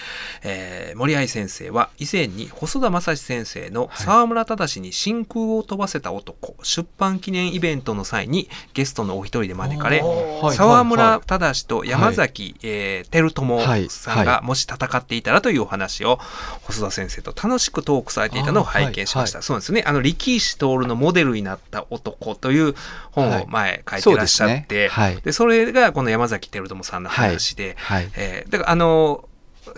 [0.42, 10.56] えー森合先生は以前に細田正史先生の沢村忠に真空を飛ばせた男、出版記念イベントの際にゲストのお一人で招かれ、はい。
[10.56, 16.18] 沢村忠と山崎、えー照友はいさんがはもし戦っていたらというお話を
[16.62, 19.42] 細田先生と楽しくトークされていたのを拝見しました。
[19.42, 19.84] そうですね。
[19.86, 22.74] あの、力石徹のモデルになった男という
[23.12, 25.16] 本を前書いてらっしゃって、はい。
[25.20, 28.08] でそれがこの山崎照友さんの話で、はい。
[28.16, 29.26] えーだからあの、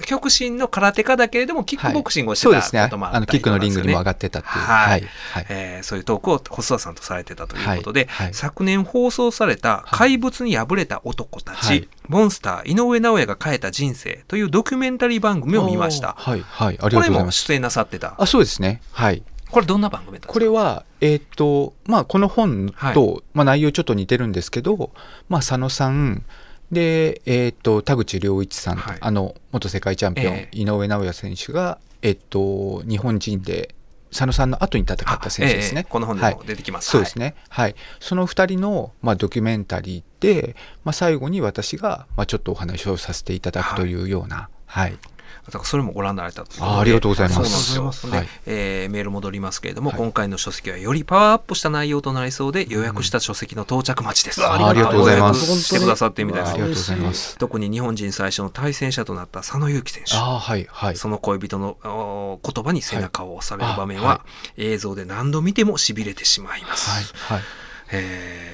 [0.07, 4.55] 極真の空手家だけれども、キックボクシングをしてたこともあったあのキックのリングにも上がっってたっていう。
[4.65, 4.91] はい。
[4.91, 5.09] はい。
[5.33, 5.47] はい。
[5.49, 8.27] えーそういうトークを細田さんとされてたということで、はい。
[8.27, 8.35] はい。
[8.35, 11.89] 昨年放送された「怪物に敗れた男たち、はい。
[12.09, 16.15] モンスター井上尚弥が変えた人生」というドキュメンタリー番組を見ました。
[16.17, 16.45] はい。
[16.49, 16.69] はい。
[16.69, 17.25] ありがことれうございます。
[17.25, 18.15] も出演なさってた。
[18.17, 18.81] あそうですね。
[18.93, 19.23] はい
[19.53, 23.23] これどんな番組これは、えーっと、まあ、この本と、はい。
[23.35, 24.91] まあ、内容ちょっと似てるんですけど、
[25.29, 26.25] まあ、佐野さん、
[26.71, 28.99] で、えっと田口良一さん、はい。
[28.99, 33.75] あの元世界チャンピオン、え井上尚弥選手が、えっと日本人で
[34.11, 35.81] 佐野さんの後に戦った選手ですね。
[35.81, 36.35] あええこの本ではい。
[36.35, 36.89] も出てきます。
[36.91, 44.99] そうですね、はい、その2人の、まあ、ドキュメンタリーで、まあ、最後に私が、まあ、ちょっとお話をさせていただくというような、はい
[45.47, 48.09] だからそれもご覧になられたあありがとうございますそうなんですよ。
[48.09, 54.45] で、とうございえーメール戻りますけれども、はい今回の書籍はよりパワーアップした内容となりそうで、予約した書籍の到着待ちです。
[54.45, 57.39] あありがとうございますしてくださってみたいですありがとうございます。
[57.39, 60.17] 特に日本人最初の対戦者となった佐野祐希選手。
[60.17, 64.23] ああはいはいその恋人のお言葉に背中を押される場面は、は
[64.57, 66.91] い映像で何度見ても痺れてしまいます。
[66.91, 67.45] はいはい
[67.93, 68.53] えー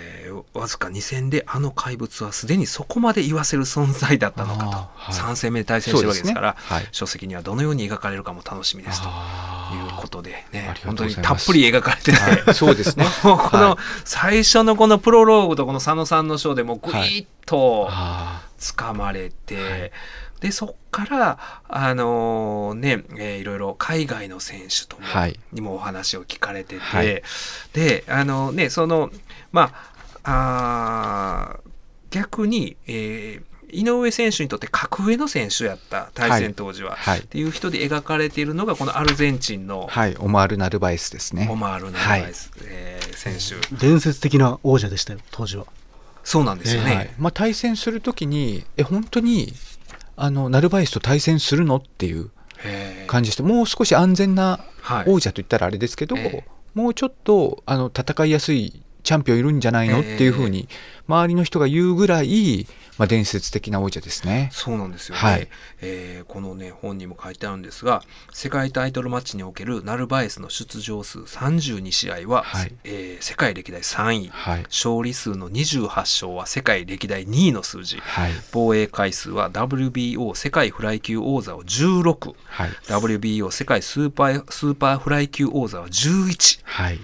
[0.54, 5.14] わずか2戦であの怪物はすでにそこまで言わせる存在だったのかと、はい。
[5.14, 6.56] 3戦目で対戦してるわけですからね。
[6.58, 6.88] はい。
[6.92, 10.74] 書籍にはどのように描かれるかも楽しみですということでね。
[10.84, 12.54] 本当にたっぷり描かれてて、はい。
[12.54, 13.06] そうですね。
[13.22, 13.36] この
[13.70, 19.92] はい最初のこのプロローグとこの佐野さんのショーでもうグイッとあ掴まれて、
[20.40, 25.38] でそっからあのね、えーいろいろ海外の選手とも、はい。
[25.52, 27.22] にもお話を聞かれてて、はい。
[27.72, 29.10] であのねその
[29.52, 29.72] ま
[30.24, 31.58] あ
[32.10, 37.18] 逆に、えー井上選手にとって格上の選手やった対戦当時は、はい。
[37.18, 41.46] っていう人で描かれているのがこのアルゼンチンのはいオマール・ナルバイスですね。
[41.50, 43.76] オマール・ナルバイス、えー選手。
[43.76, 45.66] 伝説的な王者でしたよ当時は。
[46.24, 46.94] そうなんですよね。
[46.94, 47.10] はい。
[47.18, 49.52] まあ、対戦するときにえ本当に
[50.18, 52.30] あのナルバエスと対戦するのっていう
[53.06, 55.04] 感じしてもう少し安全なはい。
[55.06, 56.44] 王者といったらあれですけど、ええ。
[56.74, 60.68] もうちょっとあの戦いやすいチャンピオンいるんじゃないの、ええっていうふうに
[61.06, 62.66] 周りの人が言うぐらい、
[62.98, 64.50] まあ、伝説的な王者ですね。
[64.52, 65.48] そうなんですよね、はい。
[65.80, 72.74] えーこのね本にも書いてあるんですが世界タイトルマッチにおけるナルバエスの出場数32試合は、はい。
[72.84, 74.28] えー世界歴代3位。
[74.28, 77.98] はい、勝利数の28勝は世界歴代2位の数字。
[77.98, 78.32] はい。
[78.52, 82.70] 防衛回数は WBO 世界フライ級王座を16はい。
[82.88, 87.00] WBO 世界スーパースーパーフライ級王座は11、はい、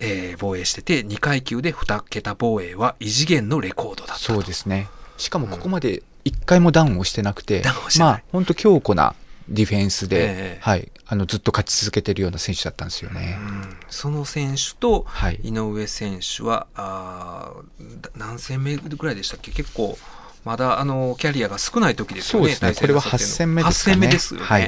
[0.00, 4.34] えー防衛してて2階級で2桁防衛は異次元のレコードだったと。
[4.34, 4.88] そうですね
[5.20, 7.62] しかもここまで一回もダウンをしてなくて、
[7.98, 9.14] まあ本当強固な
[9.48, 10.58] ディフェンスで、ええ。
[10.60, 13.38] はい、あのずっと勝ち続けてるような選手だったんですよね。
[13.38, 13.76] うん。
[13.88, 15.40] その選手とはい。
[15.42, 19.50] 井上選手は、あーだ何戦目ぐらいでしたっけ？
[19.50, 19.98] 結構
[20.44, 22.80] まだあのキャリアが少ない時ですよねそうですね。
[22.80, 23.96] これは8戦目ですかね。
[23.96, 24.62] 8戦目ですよね、はい。
[24.62, 24.66] う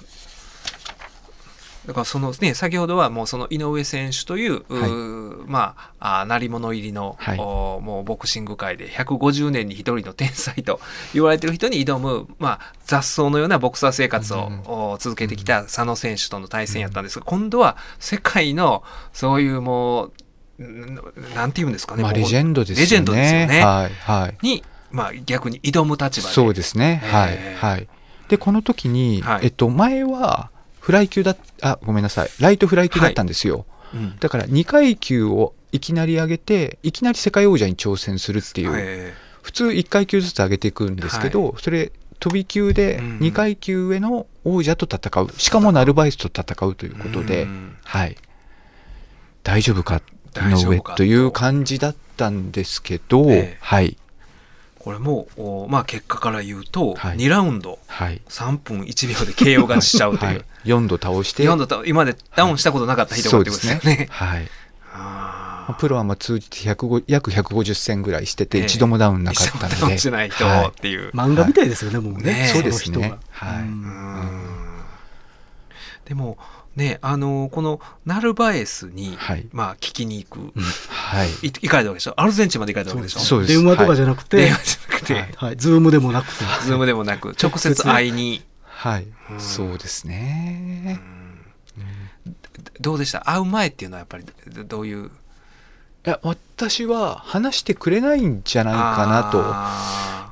[1.85, 10.79] だからそのね先ほどはもうその井上選手という,うー、まああー鳴り物入りの、はいおもうボクシング界で150年に一人の天才と
[11.13, 20.11] 言われてる人に挑む、まあ、雑草のようなボクサー生活を、続けてきた佐野選手との対戦やったんですが、今度は世界のそういうも
[20.59, 20.99] うん
[21.33, 22.81] なんていうんですかね、まあ、レジェンドですよね。
[22.81, 23.65] レジェンドですよね。
[23.65, 24.37] はい、はい。
[24.43, 26.33] に、まあ、逆に挑む立場で。
[26.33, 27.01] そうですね。
[27.05, 27.87] はい、えーはい。
[28.27, 30.50] で、この時に、はいえっと、前は、
[30.81, 32.29] フライ級だあ、ごめんなさい。
[32.39, 33.65] ライトフライ級だったんですよ。
[33.93, 34.17] うん。
[34.19, 39.13] だから、2階級をいきなり上げて、いきなり世界王者に挑戦するっていう、え。
[39.43, 43.19] 普通1階級ずつ上げていくんですけど、それ、飛び級でうん。
[43.19, 45.29] 2階級上の王者と戦う。
[45.37, 47.77] しかもナルバイスと戦うというーことで、うん。
[47.83, 48.17] はい。
[49.43, 50.01] 大丈夫か、
[50.35, 53.57] 井上という感じだったんですけど、ええ。
[53.59, 53.97] はい。
[54.83, 57.17] これも、おまあ、結果から言うと、はい。
[57.17, 58.19] 2ラウンドはい。
[58.27, 60.31] 3分1秒で KO 勝ちしちゃうという。
[60.31, 64.07] はい、4度倒して、4度と今までダウンしたことなかった人がってことですよね。
[64.09, 64.49] はい。
[65.77, 68.63] プロはまあ通じて105約150戦ぐらいしてて、ええ。
[68.65, 69.75] 一度もダウンなかったので。
[69.75, 71.11] 一度もダウンしてない人はいっていう。
[71.11, 72.33] 漫画みたいですよね、もうね。
[72.33, 73.13] ねそうですね。
[73.29, 73.59] は
[76.05, 76.07] い。
[76.09, 76.39] でも
[76.75, 79.45] ねあのこのナルバエスに、はい。
[79.51, 80.53] まあ聞きに行く、
[80.89, 81.29] はい。
[81.47, 82.13] い行かれたわけでしょ？
[82.17, 83.19] アルゼンチンまで行かれたわけでしょ？
[83.19, 83.53] そうです。
[83.53, 85.33] 電話とかじゃなくて、電話じゃなくて、はい。
[85.35, 89.07] はい、ズームでもなくて、 ズームでもなく直接会いに、はい。
[89.31, 89.39] うん。
[89.39, 90.99] そうですね。
[92.79, 93.19] どうでした？
[93.21, 95.07] 会う前っていうのはやっぱりどどういう？
[95.07, 95.09] い
[96.09, 99.39] や、私は話してくれないんじゃないかなと。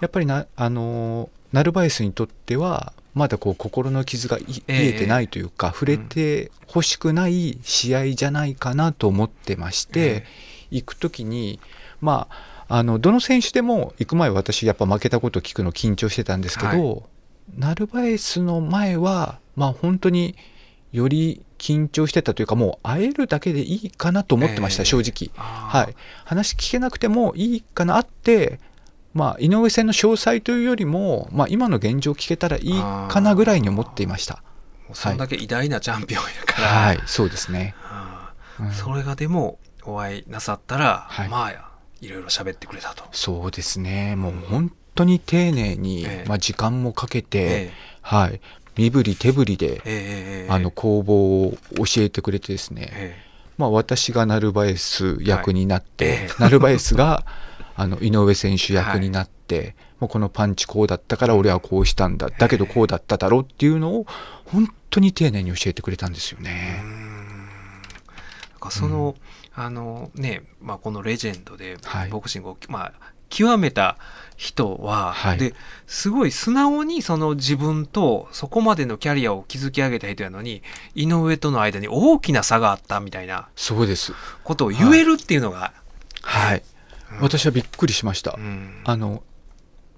[0.01, 4.83] やっぱりな、あのーナルバエスにとっては、まだこう心の傷がいええ。
[4.83, 10.25] 癒えてないというか、触れてほしくない試合じゃないかなと思ってまして、え
[10.71, 11.59] 行く時に、
[12.01, 17.09] まあ、あのどの選手でも行く前私やっぱ負けたことを聞くの緊張してたんですけど、
[17.57, 20.35] ナルバエスの前は、まあ、本当に
[20.91, 24.85] より緊張してたというかもう会えるだけでいいかなと思ってました、ええ。
[24.85, 25.31] 正直。
[25.35, 25.95] はい、
[26.25, 28.59] 話聞けなくてもいいかなあって、
[29.13, 34.43] まあ、井上戦の詳細というよりも、まあ、今の現状聞けたらいいかなぐらいに思っていました。
[34.93, 37.75] そんだけ偉大なチャンピオンやから、はい、そうですね。
[37.83, 38.67] あうん。
[38.67, 41.29] ーそれがでもお会いなさったら、はい。
[41.29, 41.51] まあ
[42.01, 43.03] いろいろ喋ってくれたと。
[43.11, 44.15] そうですね。
[44.15, 46.25] もう本当に丁寧に、ええ。
[46.27, 48.41] まあ、時間もかけて、えはい。
[48.77, 53.17] 身振り手振りで、ええええあの工房を教えてくれてですね、え
[53.57, 57.25] まあ、私がナルバエス役になって、ナルバエスが
[57.79, 64.05] あの井上選手役になって、もうこのパンチこうだったから俺はこうしたんだ、だけどこうだっただろうっていうのを
[64.43, 66.83] 本当に丁寧に教えてくれたんですよえね。
[68.51, 69.15] なんかその、
[69.55, 72.93] あのね、まあ、このレジェンドではいボクシングを、まあ、
[73.29, 73.97] 極めた
[74.35, 75.55] 人は、はいで
[75.87, 80.63] すごい素直にその自分とそこまでのキャリアを築き上げた人やのに
[80.95, 84.13] 井上との間に大きな差があったみたいなそうです。
[84.43, 85.71] ことを言えるっていうのが、
[86.21, 86.63] はい。
[87.21, 88.35] 私はびっくりしました。
[88.37, 88.81] うん。
[88.83, 89.23] あの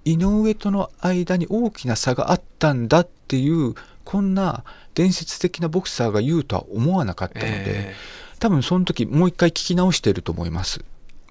[0.03, 4.63] 井上との間に大きな差があったんだっていうこんな
[4.95, 7.95] 伝説的なボクサーが言うとは思わなかったので、え
[8.39, 10.83] 多分その時もう一回聞き直してると思います。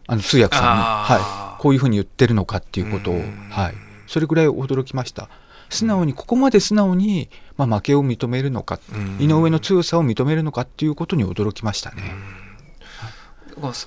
[0.06, 3.48] あの通訳さんに、はい、こういうふうに言ってるのかっていうことを、うん。
[3.50, 3.74] はい、
[4.06, 5.28] それぐらい驚きました。
[5.68, 9.18] 素直にここまで素直に、まあ、負けを認めるのか、うん。
[9.20, 12.02] 井上の強さを認めるのかっていうことに驚きましたね、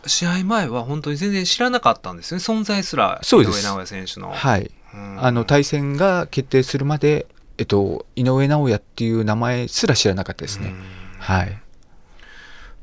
[0.06, 2.40] 試合前は本当に全然知らなかったんですね。
[2.40, 3.58] 存在すら井そうです。
[3.58, 4.32] 上尚弥選手の。
[4.32, 4.72] はい。
[4.94, 5.24] うん。
[5.26, 10.84] あの対戦が決定するまで、えっと、井上尚弥っていう名前すら知らなかったですね、うん。
[11.20, 11.60] はい。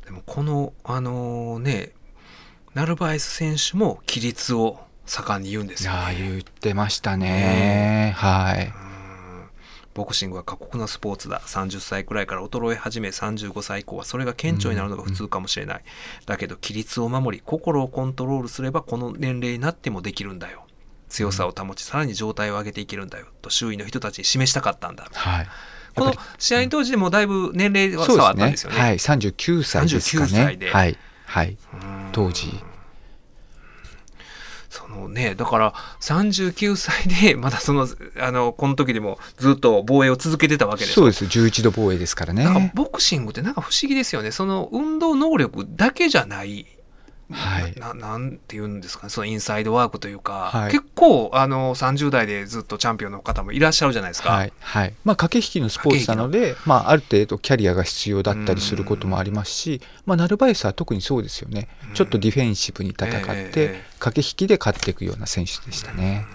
[0.05, 1.93] でもこのあのね
[2.75, 6.31] ナルバエス選手も規律を盛んに言うんですよいやーね。
[6.31, 8.73] 言ってましたね、はい。
[8.85, 8.90] うん
[10.01, 11.41] ボクシングは過酷なスポーツだ。
[11.41, 15.83] 30歳くらいから衰え始め35歳以降はそれが顕著になるのが普通かもしれない、
[16.25, 20.65] だけど規律を守り心をコントロールすればこの年齢になってもできるんだよ。
[21.11, 23.27] 強さを保ちさらに状態を上げていけるんだよ。
[23.43, 25.07] と周囲の人たちに示したかったんだ。
[25.13, 25.49] はい。
[25.95, 28.81] この試合当時でもだいぶ年齢は差はあったんですよね。
[28.81, 30.33] はい、39歳ですかね。
[30.33, 30.71] 39歳で。
[30.71, 30.97] はい、
[31.27, 32.09] はい、うん。
[32.13, 32.59] 当時。
[34.81, 37.87] そのね、だから39歳で まだその
[38.19, 42.73] あのこの時でもずっと防衛を続けてたわけですそうです、11度防衛ですからなんかね。
[42.75, 44.31] ボクシングってなんか不思議ですよね。
[44.31, 46.67] その運動能力だけじゃない。
[47.33, 49.11] はいななんて言うんですかね。
[49.11, 54.31] そのインサイドワークというか、はい結構あの30代でずっとチャンピオンの方もいらっしゃるじゃないですか。
[54.31, 54.95] はい、はい。
[55.05, 61.69] まあ、駆け引きのスポーツなので、まあ、ある程度キャリアが必要だったりすることもありますし、まあ、ナルバエスは特にそうですよね。
[61.95, 66.27] ちょっとディフェンシブに戦ってえ、駆け引きで勝っていくような選手でしたね。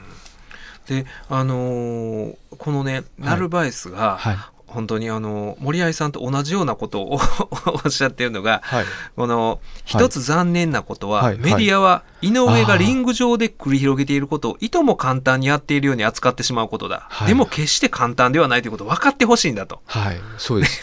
[0.88, 4.38] で、あのーこのね、ナルバエスが、はい。
[4.68, 7.20] 本当にあの森合さんと同じようなことを
[7.86, 8.86] おっしゃってるのが、はい。
[9.16, 11.38] この一つ残念なことは、はい。
[11.38, 17.28] メディアは井上がリング上で繰り広げていることをいとも簡単にやっているように扱ってしまうことだ、はい。
[17.28, 19.82] でも決して簡単ではないということを分かってほしいんだと。
[19.86, 20.82] はい、そうです。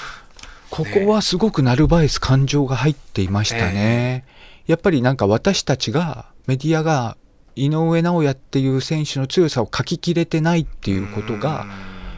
[0.70, 4.24] ここはすごくナルバエス感情が入っていましたね。
[4.66, 7.16] やっぱりなんか私たちが、メディアが
[7.56, 11.66] 井上尚弥っていう選手の強さを書ききれてないっていうことが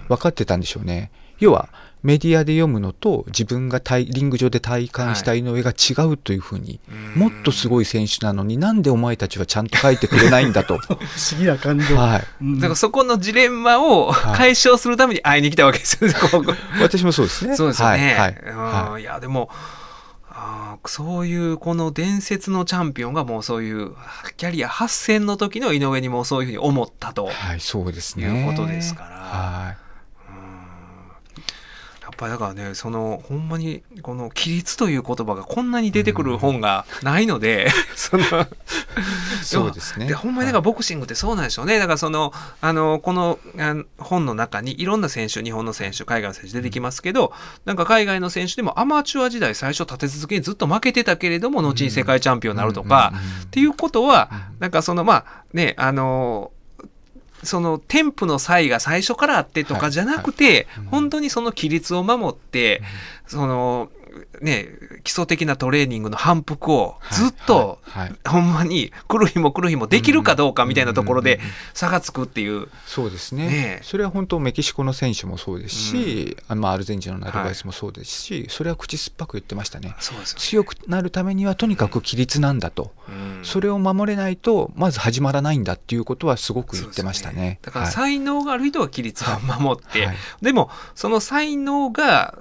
[0.09, 1.11] 分かってたんでしょうね。
[1.39, 1.69] 要は
[2.03, 6.81] メディアで読むのと自分が体リング上で体感した井上が違うというふうに、
[7.17, 10.79] もっとすごい選手なのになんでお前たちはちゃんと書いてくれないんだと。
[10.87, 10.99] 不思
[11.39, 11.97] 議な感情。
[11.97, 12.25] はい。
[12.41, 16.15] うんだからそこのジレンマをはい解消するために会いに来たわけですよね。
[16.31, 17.57] ここ私もそうですね。
[17.57, 18.15] そうですよね。
[18.15, 18.37] はい。
[18.47, 19.51] うんはいいやでも
[20.31, 23.93] あーそういうこの伝説のチャンピオンがもうそういう
[24.37, 27.27] キャリア8戦の時の井上にもそういうふうに思ったと。
[27.27, 28.27] はい、そうですね。
[28.27, 29.88] いうことですからはい。
[32.19, 38.25] やっぱりだからねそのほんまにこの規律という言葉がこんなに出てくる本がないので、 その
[39.43, 40.07] そうですね。
[40.07, 41.79] でほんまにだからボクシングってそうなんでしょうね。
[41.79, 43.39] だからそのあのこの
[43.99, 47.33] 本の中にいろんな選手日本の選手海外の選手出てきますけど
[47.65, 53.43] なんか海外の選手でもアマチュア時代最初立て続けにずっと負けてたけれども後に世界チャンピオンになるとか、うんうんうんうん。
[53.43, 56.51] っていうことはなんかそのまあねあの
[57.43, 60.85] その添付の際が最初からあってとかじゃなくて、うん。
[60.85, 62.83] 本当にその規律を守って、
[63.27, 63.91] その
[64.41, 64.69] ね
[65.05, 68.09] 基礎的なトレーニングの反復をずっと、はいはい。
[68.11, 71.53] はいほんまに来る日も来る日もできるかどうかみたいなところでうんうんうん。
[71.75, 72.69] 差がつくっていう。
[72.87, 73.47] そうですね。
[73.47, 73.85] ねえ。
[73.85, 79.95] それは本当メキシコの選手もそうですし、あまあ、アルゼンチンのナルバエスもそうですし、それは口酸っぱく言ってましたね。
[80.01, 80.41] そうですよね。
[80.41, 83.45] 強くなるためにはとにかく規律なんだと、うん。
[83.45, 87.35] それを守れないとまず始まらないんだっていうことはすごく言ってましたね。
[87.35, 87.95] そうですよだからはい。
[87.95, 90.17] 才能がある人は規律を守って、はい。
[90.43, 92.39] でもその才能が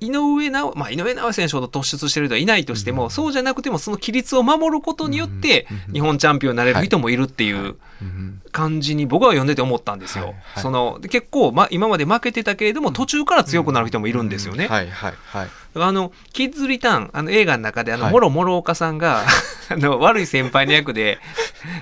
[0.00, 3.10] 井上尚まあ、井上尚弥選手ほど突出してる人はいないとしても、うん。
[3.10, 10.24] そうじゃなくてもその規律を守ることによって日本チャンピオンになれる人もいるっていううん感じに僕は読んでて思ったんですよ。
[10.24, 10.34] はい。
[10.34, 10.62] はい。
[10.62, 14.66] そので結構、ま、今まで負けてたけれども途中から強くなる人もいるんですよね。
[14.66, 14.90] はい。
[14.90, 15.14] はい。
[15.26, 18.12] はいあのキッズリターンあの映画の中であの、はい。
[18.12, 19.24] もろもろ岡さんが
[19.70, 21.18] あの悪い先輩の役で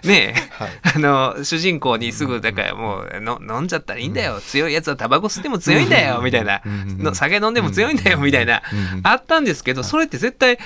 [0.05, 0.68] ねはい。
[0.97, 4.41] あの主人公にすぐだからもうの飲んじゃったらいいんだよ。
[4.41, 6.61] 強いやつはタバコ吸っても強いんだよみたいな。
[6.64, 8.62] うんの酒飲んでも強いんだよみたいな。
[8.72, 10.59] うんあったんですけどそれって絶対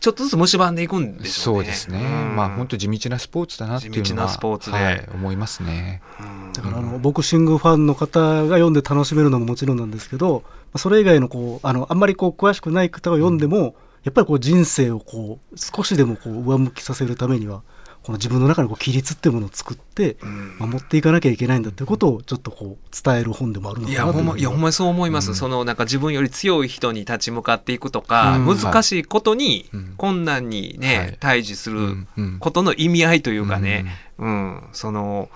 [0.00, 1.58] ちょっとずつ蝕んでいくんでしょうね。
[1.58, 2.36] そうですね、ん。
[2.36, 4.76] まあ本当地道なスポーツだなっていうのは地道なスポーツで。
[4.76, 6.02] はい思いますね。
[6.20, 6.52] うん。
[6.52, 17.62] だからあのボクシングファンの方が読んで楽しめるのももちろんなんですけど、まあそれ以外のこうあのあんまりこう詳しくない方が読んでも、やっぱりこう人生をこう少しでもこう上向きさせるためには、
[18.02, 20.56] この自分の中にこう規律っていうものを作ってうん。
[20.58, 25.34] 守っていかなきゃいけないんだっていうことをちょっとこう伝える本でもあるのかいやほんなというまいやほんまにそう思います、うん。
[25.34, 28.56] そのなんか自分より強い人に立ち向かっていくとか、うん。
[28.56, 29.94] 難しいことに、うん。
[29.98, 31.16] 困難にね、はい。
[31.20, 32.08] 対峙するうん。
[32.16, 32.38] うん。
[32.38, 33.84] ことの意味合いというかね、
[34.16, 34.62] うん。
[34.72, 35.28] その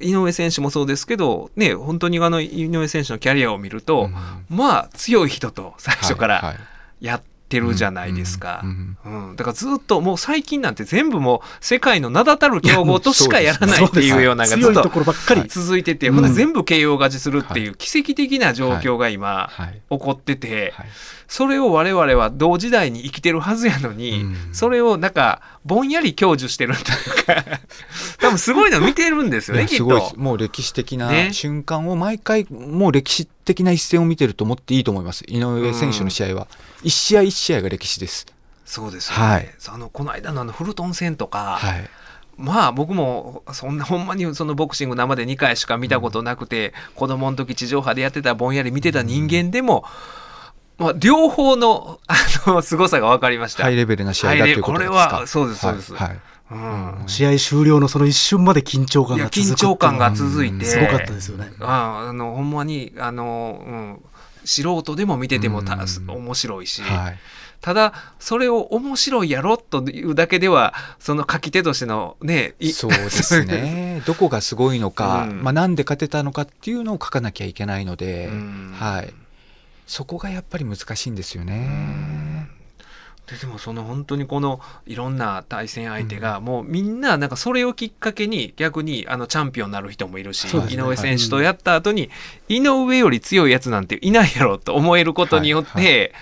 [0.00, 4.10] 井上選手もそうですけど、ね、本当にあの井上選手のキャリアを見ると、
[4.48, 6.56] まあ強い人と最初からはいはい。
[7.00, 8.60] やってるじゃないですか。
[8.64, 16.16] うんうん、だからずっともう最近なんて全部もう世界の名だたる強豪としかやらないっていうようなのがずっと強いところばっかり、続いてて、うん。
[16.16, 19.82] ほな全部 KO 勝ちするっていう奇跡的な状況が今はい。
[19.90, 20.86] 起こってて、はい。
[21.28, 24.36] それを我々は同時代に生きてるはずやのに、うん。
[24.52, 27.58] それをなんかぼんやり享受してるというか
[28.20, 30.10] 多分すごいの見てるんですよねきっと。
[30.10, 30.16] す。
[30.16, 31.30] もう歴史的なね。
[31.32, 35.24] 瞬間を毎回もう歴史的な一戦を見てると思っていいと思います。
[35.26, 36.48] 井上選手の試合は、
[36.86, 38.26] 一試合一試合が歴史です。
[38.64, 39.48] そうですよね、はい。
[39.68, 41.90] あのこの間のあのフルトン戦とか、はい。
[42.36, 49.84] まあ僕もそんなほんまにそのボクシング生で2回しか見たことなくて、子供の時地上波でやってたぼんやり見てた人間でも、
[50.78, 52.14] まあ、両方のあ
[52.46, 53.64] の凄さが分かりました。
[53.64, 54.96] ハイレベルな試合だということですか？
[54.96, 55.94] これはそうですそうです。
[55.94, 56.08] はい。
[56.08, 56.20] はい。
[57.02, 57.08] うん。
[57.08, 61.50] 試合終了のその一瞬まで緊張感が続く緊張感が続いて、すごかったですよね。
[61.60, 64.04] ああのほんまにあの、うん、
[64.46, 66.10] 素人でも見ててもたうん。
[66.10, 67.18] 面白いし、はい。
[67.60, 74.02] ただそれを面白いやろというだけではその書き手としてのねい そうですね。
[74.06, 75.42] どこがすごいのか、うん。
[75.42, 78.74] まあ、なんで勝てたのかっていうのを書かなきゃいけないので、うん。
[78.78, 79.12] はい、
[79.86, 82.25] そこがやっぱり難しいんですよね。
[83.26, 92.08] ででもその本当にこのいろんな対戦相手がもうみんななんかそれをきっかけに逆にあのチャンピオンになる人もいるし、井上選手とやった後に
[92.48, 96.14] 井上より強いやつなんていないやろと思えることによって、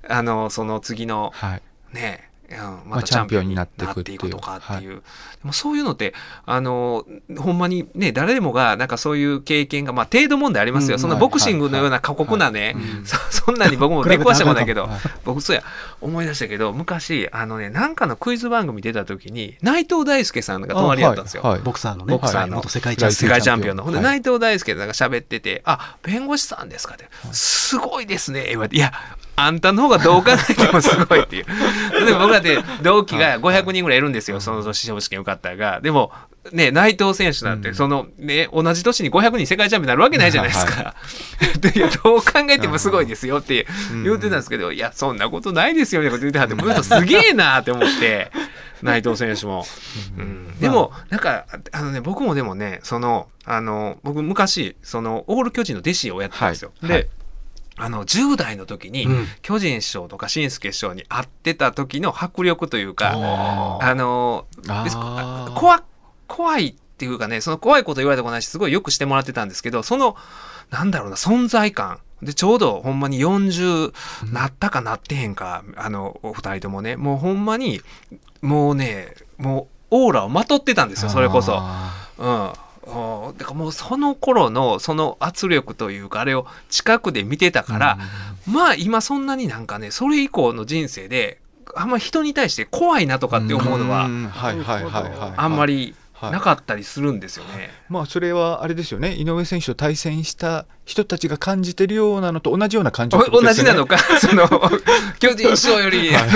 [0.00, 0.18] はい。
[0.18, 1.62] あのその次のはい。
[1.92, 4.18] ねうんままあたチャンピオンにななっっていくっていう。
[4.18, 5.00] ていくとかっていう、で
[5.44, 7.06] もそういうのってあの
[7.38, 13.06] ほんまにね誰でもがなんかそういう経験がまあ程度問題ありますよ、うんそのボクシングのような過酷なね、うん。
[13.06, 15.00] そ そんなに僕も出くわしたことないけどはい。
[15.24, 15.62] 僕そうや
[16.00, 21.42] 思い出したけど昔あのねなんかのクイズ番組出た時に内藤大輔さんが隣やったんですよ。
[21.42, 21.62] はいはい。
[21.62, 22.56] ボクサーのね、ボクサーの。
[22.56, 23.76] 元世界チャンピオン。
[23.76, 23.84] の。
[23.84, 24.20] ほんで、はい。
[24.20, 28.92] 内藤大輔さんが喋ってて、あ、弁護士さんですかって、すごいですね、言われて、いや、
[29.36, 31.44] あんたの方がどう考えてもすごいっていう。
[32.04, 35.80] でも僕らって同期が500人ぐらいいるんですよ、その年司法試験受かったが。
[35.80, 36.12] でも、
[36.50, 40.94] ね、内藤選手なんて、うんそのね、同じ年に500人世界チャンピオンになるわけないじゃないですか。
[41.60, 41.70] で
[42.04, 43.66] どう考えてもすごいですよって
[44.02, 48.30] 言ってたんですけど、いや、そんなことないですよね、こと言ってはって、この人すげえなって思って、
[48.82, 49.64] 内藤選手も。
[50.18, 56.72] うんでも、なんか、あのね、僕もでもね、その、あの、僕昔、その、オール巨人の弟子をやってたんですよ。
[56.82, 57.08] で、
[57.76, 59.26] あの、10代の時に、うん。
[59.42, 64.46] 巨人師匠とか新助師匠に会ってた時の迫力というか、ああの、
[65.54, 65.82] 怖
[66.26, 70.16] 怖いっていうかね、その怖いこと言われたことないし、すごいよくしてもらってたんですけど、その、
[70.70, 71.98] なんだろうな、存在感。
[72.22, 73.92] で、ちょうどほんまに40
[74.32, 77.80] なったかなってへんか、あの、お二人ともね、もうほんまに、
[78.40, 81.56] もうね、もうオーラをまとってたんですよ、それこそ。
[81.58, 82.54] あ
[82.86, 82.92] うん。
[82.92, 87.98] おだからもうその頃のその圧力というかあれを近くで見てたーから、
[88.46, 91.38] まあ今そんなになんかねそれ以降の人生で
[91.74, 94.04] あんま人に対して怖いなとかって思うのは
[95.36, 95.56] あん。
[95.56, 97.70] まりはいなかったりするんですよね。
[97.88, 99.14] まあそれはあれですよね。
[99.14, 104.48] 井上選手と対戦した人たちが感じてるようなのと同じような感情ってこお同じなのか、 その
[105.18, 106.26] 巨人師匠より、 あ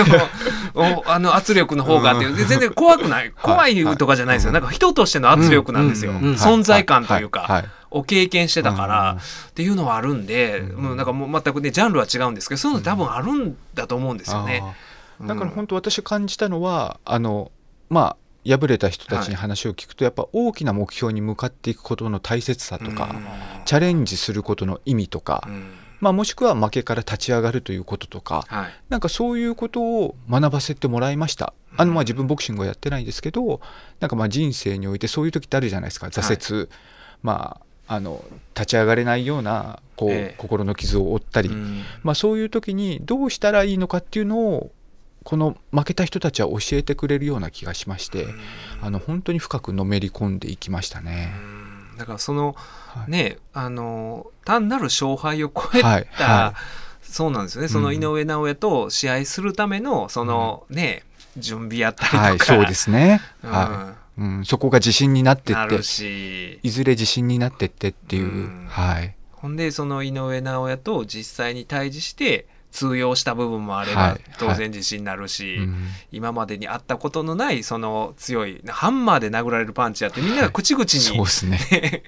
[0.74, 7.52] のおあの圧力の方がっていう、で全然怖くな い、怖いとかじゃないですよ、なんか人としての圧力なんですよ、存在感というか、はい。
[7.52, 7.64] はい。
[7.92, 9.20] を経験してたから、うんっ
[9.56, 14.62] ていうのはあるんで、もうなんかもう全くね、ジャンルは違うんですけど、そういうの多分あるんだと思うんですよね。
[15.22, 17.50] だから本当私感じたのはあの
[17.88, 18.16] まあ
[18.46, 23.14] 敗れた人たちに話を聞くと、やっぱ大きな目標に向かっていくことの大切さとか、
[23.64, 25.48] チャレンジすることの意味とか、
[26.00, 28.66] まあ、もしくは負けから立ち上がるということとかはい。
[28.88, 31.54] なんかそういうことを学ばせてもらいました。
[31.78, 33.60] あのまあ自分ボクシングはやってないですけど
[34.00, 36.68] なんかまあ人生においてそういう時ってあるじゃないですか挫折、
[37.22, 38.24] まああの
[38.54, 40.34] 立ち上がれないようなこう、ええ。
[40.38, 41.82] 心の傷を負ったり、うん。
[42.02, 44.70] まあ、そういう時にどうしたらいいのかっていうのを
[45.26, 48.28] この負けた人たちは教えてくれるような気がしまして、
[48.80, 51.32] あの本当に深くのめり込んでいきましたね。
[51.98, 53.10] だからそのはい。
[53.10, 56.54] ねあの単なる勝敗を超えた、はいは
[57.02, 57.68] そうなんですよね。
[57.68, 61.02] その井上尚弥と試合するためのそのね、
[61.36, 63.50] 準備やったりとか、はい、そうですね、うん。
[63.50, 64.20] はい。
[64.20, 66.60] うん、そこが自信になってってし。
[66.62, 68.66] いずれ自信になってってっていう、うん。
[68.68, 72.46] はい、ほんでその井上尚弥と実際に対峙して
[72.76, 75.86] 通用した部分もあれば、はい当然自信になるし、うん。
[76.12, 82.02] 今までにあったことのないその強いハンマーで殴られるパンチやってみんなが口々に、そうですね。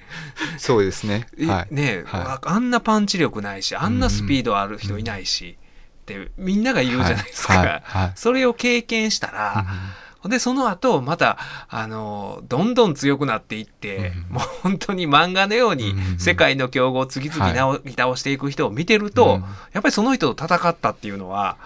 [0.59, 1.25] そうですね。
[1.71, 5.57] ね あんなパンチ力ないしあんなスピードある人いないし、
[6.01, 7.67] ってみんなが言うじゃないですか、はい。
[7.67, 7.81] はい。
[7.83, 8.11] はい。
[8.15, 9.65] それを経験したら、
[10.25, 11.37] でその後また
[11.69, 19.41] あのどんどん強くなっていって、うんもう本当に漫画のようにうん世界の強豪を次々なお倒していく人を見てると、うん。
[19.71, 21.57] やっぱりその人と戦ったっていうのは、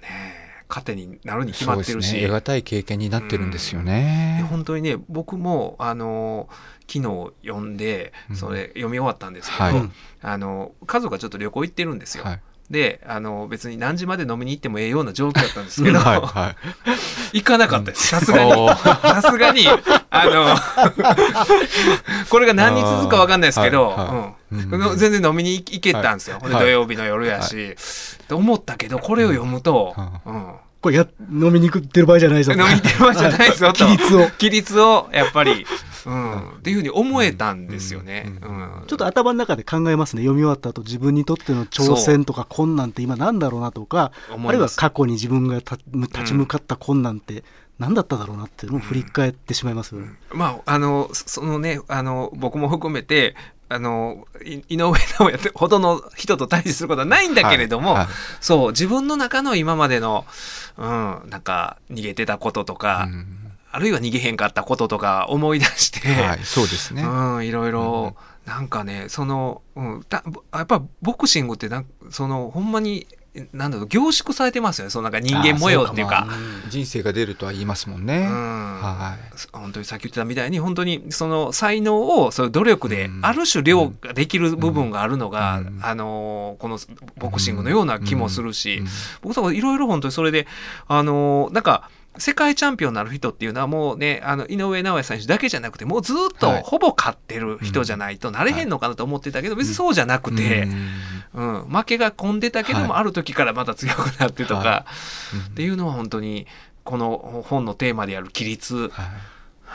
[0.00, 0.08] ね
[0.60, 1.92] え、糧になるに決まってるし。
[1.92, 2.22] そうですね。
[2.22, 4.46] 得難い経験になってるんですよでね。
[4.50, 6.48] 本当にね僕もあの
[6.90, 8.36] 昨日読んでうん。
[8.36, 9.90] それ読み終わったんですけど、はい。
[10.22, 12.24] あの家族がちょっと旅行行ってるんですよ。
[12.24, 12.40] はい
[12.70, 16.56] であの別に何時まで飲みに行ってもええような状況だったんですけど、はいは
[17.32, 17.36] い。
[17.38, 18.08] 行かなかったです。
[18.08, 18.68] さすがに。
[18.74, 19.66] さすがに
[20.10, 20.56] あの
[22.30, 24.54] これが何日続くか分かんないですけど、はいはい。
[24.54, 24.90] うん。
[24.90, 24.98] うん。
[24.98, 26.52] 全然飲みに行けたんですよ、はい。
[26.52, 27.76] 土曜日の夜やし、
[28.28, 30.54] と思ったけどこれを読むと、ううん
[30.84, 34.18] これや、飲みに行ってる場合じゃないぞ飲みに行ってる場合じゃないですよと 規律を。
[34.20, 35.66] 規律をやっぱり、
[36.04, 38.34] うん、っていうふうに思えたんですよね。
[38.42, 40.20] ううんんちょっと頭の中で考えますね。
[40.20, 47.44] 読み終わった後、自分にとっての挑戦とか困難って今なんだろうなとか、あるいは過去に自分がた立ち向かった困難って
[47.78, 50.08] 何だっただろうなっていうのを振り返ってしまいますよね。
[50.34, 53.34] まあ、あの、そそのね、あの、僕も含めて、
[53.74, 58.08] あの、い井上尚弥ほどの人と対峙することはないんだけれども、はいはい。
[58.40, 60.24] そう、自分の中の今までの、
[60.78, 60.86] うん、
[61.28, 63.44] なんか、逃げてたこととか、うん。
[63.72, 67.02] あるいは逃げへんかったこととか思い出して、はい、そうですね。
[67.02, 68.14] うん、いろいろ、
[68.46, 70.22] なんかね、その、うん、た
[70.52, 73.08] やっぱボクシングってなん、その、ほんまに、
[73.52, 76.28] なんだろう、凝縮されてますよね、そのなんか人間模様っていうか。
[76.70, 78.26] 人生が出るとは言いますもんね。
[78.28, 78.80] うん。
[78.80, 79.16] は
[79.52, 83.20] 本当にさっき言ってたみたいに本当にその才能をそういう努力でうん。
[83.26, 85.80] ある種量ができる部分があるのが、うん。
[85.82, 86.78] あのーこの
[87.16, 88.86] ボクシングのような気もするし、うん。
[89.22, 90.46] 僕はいろいろ本当にそれで
[90.86, 96.62] あのーなんか世界チャンピオンになる人っていうのはもうねあの井上尚弥選手だけじゃなくてもうずっとはい。
[96.64, 100.68] ほぼ勝ってる人じゃないとなれへんのかなと思ってたけど、別にそうじゃなくて、
[101.34, 101.64] うん。
[101.68, 104.86] 負けが込んでたけども、はいある時からまた強くなってとか、は
[105.48, 106.46] っていうのは本当に
[106.84, 108.90] この本のテーマである規律、はい。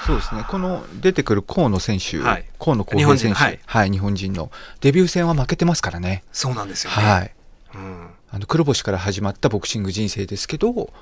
[0.05, 2.45] そうですね、この出てくる河野選手、はい。
[2.57, 6.95] 河野浩平選手、日本人はい日本人のデビュー戦は負けてますからね、そうなんですよね。
[6.97, 7.35] はい、
[7.75, 8.07] うん。
[8.31, 10.93] あの黒星から始まったボクシング人生ですけど、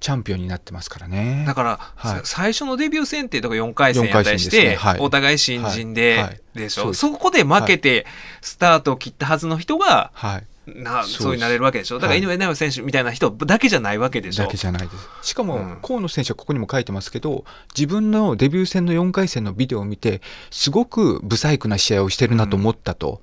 [0.00, 1.44] チャンピオンになってますからね。
[1.46, 2.20] だから、はい。
[2.20, 4.76] さ最初のデビュー戦ってとこ4回戦四回戦やったりして、ね。
[4.76, 5.00] はい。
[5.00, 6.22] お互い新人で、はい。
[6.24, 6.40] はい。
[6.54, 6.94] でしょ？
[6.94, 8.06] そこで負けて
[8.40, 11.22] スタートを切ったはずの人が、はい、なそうです。
[11.22, 11.96] そういうなれるわけでしょ？
[11.96, 12.22] だからはい。
[12.22, 14.44] 井上尚弥選手みたいな人だけじゃないわけでしょ？
[14.44, 15.28] だけじゃないです。
[15.28, 15.78] しかも、うん。
[15.82, 17.44] 河野選手はここにも書いてますけど、
[17.76, 23.20] 自分のデビュー戦の4回戦のビデオを見て、すごく不細工な試合をしてるなと思ったと。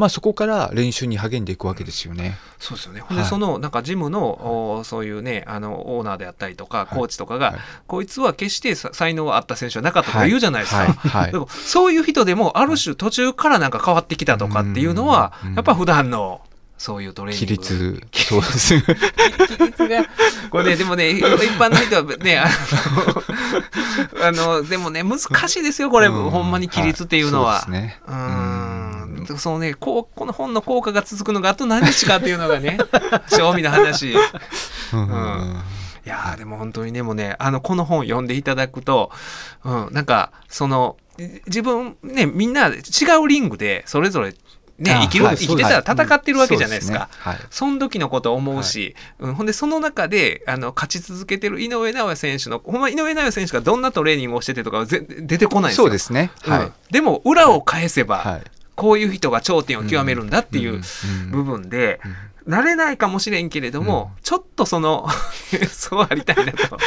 [0.00, 2.38] まあそこから練習に励んでいくわけですよね。
[2.58, 3.02] そうですよね。
[3.06, 3.24] はい。
[3.26, 7.58] その、なんかジムの、おそういうね、あの、オーナーであったりとか、コーチとかが、はい。
[7.86, 10.86] こいつは決してさ才能があった選手はなかったとか言うじゃないですか。
[10.86, 11.32] はい。
[11.52, 16.40] そういう人でも、ある種途中からなんか変わってきたとかっていうのはうん、やっぱ普段の、
[16.80, 18.00] そういうトレーニン規グ。
[18.00, 18.74] 律、 そうです。
[18.74, 20.06] 規律が、
[20.48, 22.48] これね、でもね、一般の人はね、あ
[24.22, 26.30] の、 あのでもね、難しいですよ、これ、うん。
[26.30, 27.52] ほんまに規律っていうのは。
[27.52, 27.60] はい。
[27.64, 28.00] そうですね。
[28.06, 28.79] うーん。
[29.26, 32.78] そのね、こう、この本の効果が続くのがあと何日かっていうのがね、
[33.28, 34.14] 賞味の話。
[34.92, 35.62] うんうん
[36.04, 39.10] いやーでも本当にねもうねあのこの本読んでいただくと、
[39.64, 42.72] うん、なんかそのい自分ねみんな違
[43.22, 44.34] うリングでそれぞれ
[44.78, 47.10] ねあ生きる、はい生きてたら戦ってるわけじゃないですか。
[47.12, 55.84] そうですねその時のことを思うし、うん、ほんでその中であの勝ち続けてる井上尚弥選手のほんま井上尚弥選手がどんなトレーニングをしててとかはぜ出てこないんですよ。
[55.84, 56.30] そうですね。
[56.42, 56.60] はい。
[56.60, 58.42] うんでも裏を返せば、はい。
[58.80, 60.80] こういう人が頂点を極めるんだっていう
[61.30, 62.00] 部分で、
[62.46, 65.06] なれないかもしれんけれども、ちょっとその
[65.70, 66.78] そうありたいなと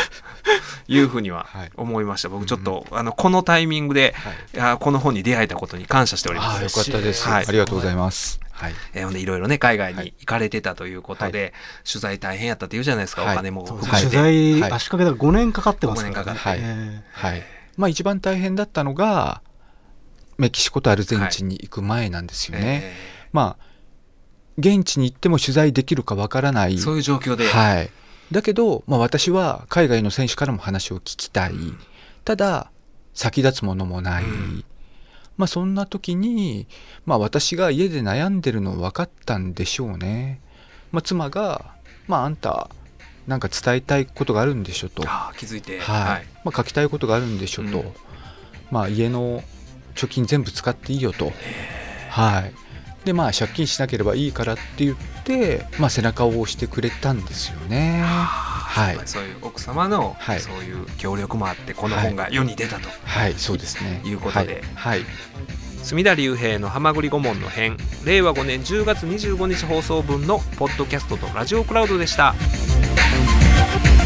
[0.87, 1.71] いうふうにははい。
[1.75, 4.15] 思いました、僕ちょっと、あのこのタイミングで、
[4.55, 4.77] はい。
[4.79, 6.63] この本に出会えたことに感謝しております。
[6.63, 7.29] よかったです。
[7.29, 7.45] はい。
[7.47, 8.39] ありがとうございます。
[8.49, 8.73] はい。
[8.95, 11.53] えーほんでいろいろね海外に行かれてたということで、
[11.87, 13.33] 取材大変やったっていうじゃないですか、はい。
[13.35, 14.71] お金もそう含めて、取材、はい。
[14.71, 16.15] 足掛けだから5年かかってますからね。
[16.15, 16.61] 五年かかって。
[16.63, 17.43] えはい。
[17.77, 19.43] まあ一番大変だったのが、
[20.37, 22.81] メキシコとアルゼンチンに行く前なんですよね。
[22.83, 22.93] え
[23.31, 23.73] まあ
[24.57, 26.75] 現地に行っても取材できるかわからない。
[26.75, 27.89] ーそういう状況で、はい、
[28.31, 31.53] だけど、まあ、私は海外の選手からも話を聞きたい、
[32.25, 32.71] ただ
[33.13, 34.65] 先立つものもない、うん。
[35.37, 36.67] まあ、そんな時に、
[37.05, 40.41] まあ、私が家で悩んでるの分かったんでしょうね、
[40.91, 41.73] まあ、妻が、
[42.07, 42.69] まあ、あんた
[43.25, 45.79] なんか伝えたいことがあるんでしょと、はあー気づいて、
[46.19, 46.25] い。
[46.43, 47.93] まあ、書きたいことがあるんでしょと、うん。
[48.69, 49.43] まあ、家の
[49.95, 51.31] 貯金全部使っていいよと。
[52.09, 52.53] はい。
[53.05, 58.01] でまあ借金しなければいいからって言って、まあ、背中を押してくれたんですよね。
[58.01, 58.99] はい。
[59.05, 60.39] そういう奥様の、はい。
[60.39, 64.01] そういう協力もあってこの本が世に出たと、はい、そうですね。
[64.05, 64.63] いうことで。
[64.75, 65.05] はい、はい。
[65.83, 72.33] 隅田隆平の「はまぐり顧問の編」令和5年10月25日放送分のポッドキャストとラジオクラウドでした。「